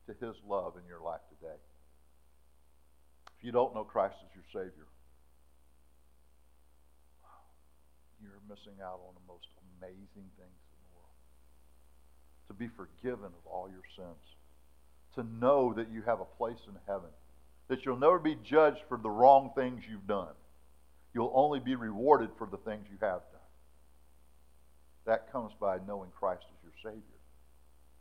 to 0.07 0.13
his 0.25 0.35
love 0.47 0.75
in 0.75 0.85
your 0.87 1.01
life 1.01 1.21
today. 1.39 1.57
If 3.39 3.43
you 3.43 3.51
don't 3.51 3.73
know 3.73 3.83
Christ 3.83 4.15
as 4.21 4.35
your 4.35 4.45
Savior, 4.51 4.85
you're 8.21 8.43
missing 8.49 8.81
out 8.83 8.99
on 9.07 9.13
the 9.15 9.27
most 9.27 9.47
amazing 9.79 10.29
things 10.37 10.59
in 10.71 10.79
the 10.81 10.91
world. 10.95 11.15
To 12.47 12.53
be 12.53 12.69
forgiven 12.75 13.31
of 13.31 13.45
all 13.45 13.69
your 13.69 13.85
sins. 13.95 14.23
To 15.15 15.23
know 15.23 15.73
that 15.73 15.91
you 15.91 16.01
have 16.03 16.19
a 16.19 16.37
place 16.37 16.59
in 16.67 16.75
heaven. 16.87 17.09
that 17.67 17.85
you'll 17.85 17.97
never 17.97 18.19
be 18.19 18.37
judged 18.43 18.81
for 18.87 18.97
the 18.97 19.09
wrong 19.09 19.51
things 19.55 19.83
you've 19.89 20.07
done. 20.07 20.33
You'll 21.15 21.31
only 21.33 21.61
be 21.61 21.75
rewarded 21.75 22.29
for 22.37 22.45
the 22.45 22.57
things 22.57 22.85
you 22.91 22.97
have 22.99 23.21
done. 23.31 23.41
That 25.05 25.31
comes 25.31 25.53
by 25.59 25.77
knowing 25.87 26.09
Christ 26.11 26.43
as 26.43 26.61
your 26.61 26.91
Savior. 26.91 27.19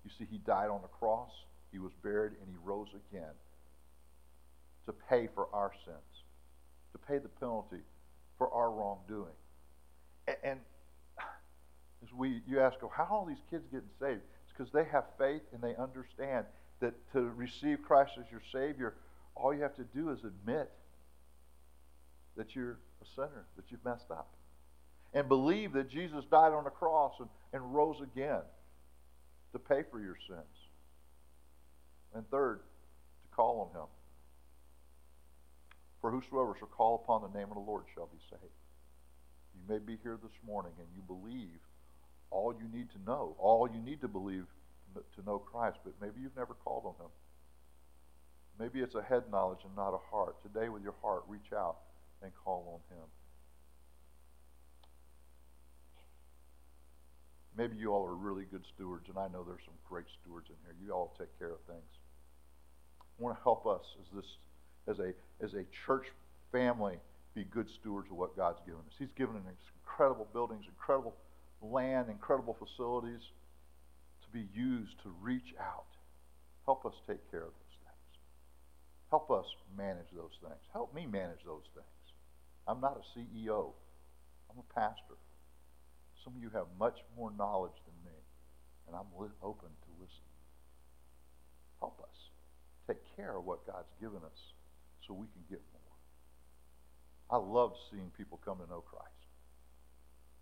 You 0.04 0.10
see, 0.18 0.26
He 0.28 0.38
died 0.38 0.68
on 0.68 0.82
the 0.82 0.88
cross, 0.88 1.30
He 1.70 1.78
was 1.78 1.92
buried, 2.02 2.32
and 2.40 2.50
He 2.50 2.56
rose 2.64 2.88
again 3.08 3.32
to 4.86 4.92
pay 5.08 5.28
for 5.32 5.46
our 5.52 5.72
sins, 5.84 6.22
to 6.92 6.98
pay 6.98 7.18
the 7.18 7.28
penalty 7.28 7.82
for 8.36 8.52
our 8.52 8.72
wrongdoing. 8.72 9.32
And, 10.26 10.36
and 10.42 10.60
as 12.02 12.12
we, 12.12 12.42
you 12.48 12.60
ask, 12.60 12.78
oh, 12.82 12.92
how 12.94 13.04
are 13.04 13.10
all 13.10 13.26
these 13.26 13.42
kids 13.48 13.64
getting 13.70 13.88
saved? 14.00 14.22
It's 14.42 14.52
because 14.58 14.72
they 14.72 14.84
have 14.90 15.04
faith 15.18 15.42
and 15.52 15.62
they 15.62 15.76
understand 15.76 16.46
that 16.80 16.94
to 17.12 17.20
receive 17.36 17.78
Christ 17.82 18.12
as 18.18 18.24
your 18.30 18.42
Savior, 18.52 18.94
all 19.36 19.54
you 19.54 19.62
have 19.62 19.76
to 19.76 19.84
do 19.94 20.10
is 20.10 20.18
admit 20.24 20.70
that 22.36 22.54
you're 22.54 22.78
a 23.02 23.06
sinner, 23.14 23.46
that 23.56 23.64
you've 23.70 23.84
messed 23.84 24.10
up. 24.10 24.34
And 25.12 25.28
believe 25.28 25.72
that 25.74 25.88
Jesus 25.88 26.24
died 26.30 26.52
on 26.52 26.64
the 26.64 26.70
cross 26.70 27.14
and, 27.20 27.28
and 27.52 27.74
rose 27.74 28.00
again 28.02 28.42
to 29.52 29.58
pay 29.58 29.82
for 29.90 30.00
your 30.00 30.16
sins. 30.28 30.40
And 32.14 32.28
third, 32.30 32.58
to 32.58 33.36
call 33.36 33.70
on 33.70 33.80
him. 33.80 33.86
For 36.00 36.10
whosoever 36.10 36.54
shall 36.58 36.68
call 36.68 36.96
upon 37.02 37.22
the 37.22 37.38
name 37.38 37.48
of 37.48 37.54
the 37.54 37.60
Lord 37.60 37.84
shall 37.94 38.06
be 38.06 38.18
saved. 38.28 38.42
You 39.54 39.62
may 39.72 39.78
be 39.78 39.98
here 40.02 40.18
this 40.20 40.36
morning 40.44 40.72
and 40.78 40.88
you 40.94 41.02
believe 41.06 41.60
all 42.30 42.52
you 42.52 42.66
need 42.76 42.90
to 42.90 42.98
know, 43.06 43.36
all 43.38 43.68
you 43.72 43.80
need 43.80 44.00
to 44.00 44.08
believe 44.08 44.44
to 44.94 45.24
know 45.24 45.38
Christ, 45.38 45.78
but 45.84 45.94
maybe 46.00 46.20
you've 46.20 46.36
never 46.36 46.54
called 46.54 46.84
on 46.86 47.06
him. 47.06 47.10
Maybe 48.58 48.80
it's 48.80 48.94
a 48.94 49.02
head 49.02 49.24
knowledge 49.30 49.60
and 49.64 49.74
not 49.74 49.94
a 49.94 49.98
heart. 50.10 50.36
Today, 50.42 50.68
with 50.68 50.82
your 50.82 50.94
heart, 51.02 51.24
reach 51.26 51.52
out 51.52 51.76
and 52.24 52.32
call 52.44 52.80
on 52.90 52.96
him. 52.96 53.04
Maybe 57.56 57.76
you 57.76 57.92
all 57.92 58.04
are 58.04 58.14
really 58.14 58.44
good 58.50 58.64
stewards, 58.74 59.08
and 59.08 59.16
I 59.16 59.28
know 59.28 59.44
there's 59.44 59.62
some 59.64 59.78
great 59.88 60.06
stewards 60.20 60.48
in 60.48 60.56
here. 60.64 60.74
You 60.84 60.92
all 60.92 61.14
take 61.18 61.38
care 61.38 61.52
of 61.52 61.60
things. 61.68 61.86
I 63.00 63.22
want 63.22 63.36
to 63.36 63.42
help 63.44 63.66
us 63.66 63.84
as 64.00 64.08
this, 64.16 64.30
as 64.88 64.98
a 64.98 65.14
as 65.44 65.54
a 65.54 65.64
church 65.86 66.06
family, 66.50 66.98
be 67.34 67.44
good 67.44 67.68
stewards 67.80 68.10
of 68.10 68.16
what 68.16 68.36
God's 68.36 68.58
given 68.66 68.80
us. 68.80 68.94
He's 68.98 69.12
given 69.16 69.36
us 69.36 69.42
incredible 69.82 70.26
buildings, 70.32 70.64
incredible 70.66 71.14
land, 71.62 72.10
incredible 72.10 72.56
facilities 72.58 73.22
to 74.22 74.28
be 74.32 74.48
used 74.52 75.00
to 75.02 75.14
reach 75.22 75.54
out. 75.60 75.86
Help 76.64 76.84
us 76.86 76.94
take 77.06 77.30
care 77.30 77.46
of 77.46 77.54
those 77.54 77.76
things. 77.84 78.18
Help 79.10 79.30
us 79.30 79.46
manage 79.76 80.10
those 80.14 80.34
things. 80.42 80.58
Help 80.72 80.94
me 80.94 81.06
manage 81.06 81.44
those 81.46 81.66
things. 81.74 81.93
I'm 82.66 82.80
not 82.80 83.00
a 83.00 83.04
CEO. 83.18 83.72
I'm 84.50 84.58
a 84.58 84.74
pastor. 84.74 85.18
Some 86.22 86.36
of 86.36 86.42
you 86.42 86.50
have 86.50 86.66
much 86.78 86.98
more 87.16 87.30
knowledge 87.36 87.76
than 87.84 87.94
me, 88.12 88.18
and 88.86 88.96
I'm 88.96 89.08
li- 89.20 89.34
open 89.42 89.68
to 89.68 89.90
listen. 90.00 90.28
Help 91.80 92.00
us 92.00 92.30
take 92.86 93.00
care 93.16 93.36
of 93.36 93.44
what 93.44 93.66
God's 93.66 93.92
given 94.00 94.24
us 94.24 94.40
so 95.06 95.12
we 95.12 95.26
can 95.32 95.44
get 95.50 95.60
more. 95.72 95.80
I 97.28 97.36
love 97.36 97.72
seeing 97.90 98.10
people 98.16 98.40
come 98.44 98.58
to 98.58 98.68
know 98.68 98.80
Christ. 98.80 99.10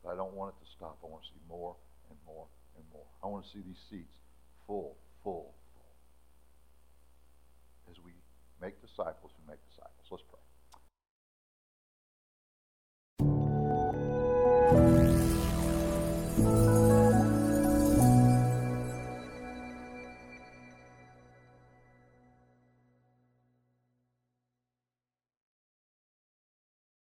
But 0.03 0.15
I 0.15 0.17
don't 0.17 0.35
want 0.35 0.55
it 0.55 0.65
to 0.65 0.69
stop. 0.77 0.99
I 1.03 1.07
want 1.07 1.23
to 1.23 1.29
see 1.31 1.43
more 1.49 1.77
and 2.11 2.19
more 2.27 2.47
and 2.77 2.85
more. 2.93 3.07
I 3.23 3.27
want 3.27 3.45
to 3.47 3.51
see 3.51 3.63
these 3.63 3.79
seats 3.91 4.15
full, 4.67 4.97
full, 5.23 5.55
full. 5.75 5.95
As 7.91 7.99
we 8.03 8.11
make 8.61 8.81
disciples 8.83 9.31
who 9.35 9.43
make 9.51 9.63
disciples. 9.71 10.07
Let's 10.11 10.25
pray. 10.29 10.42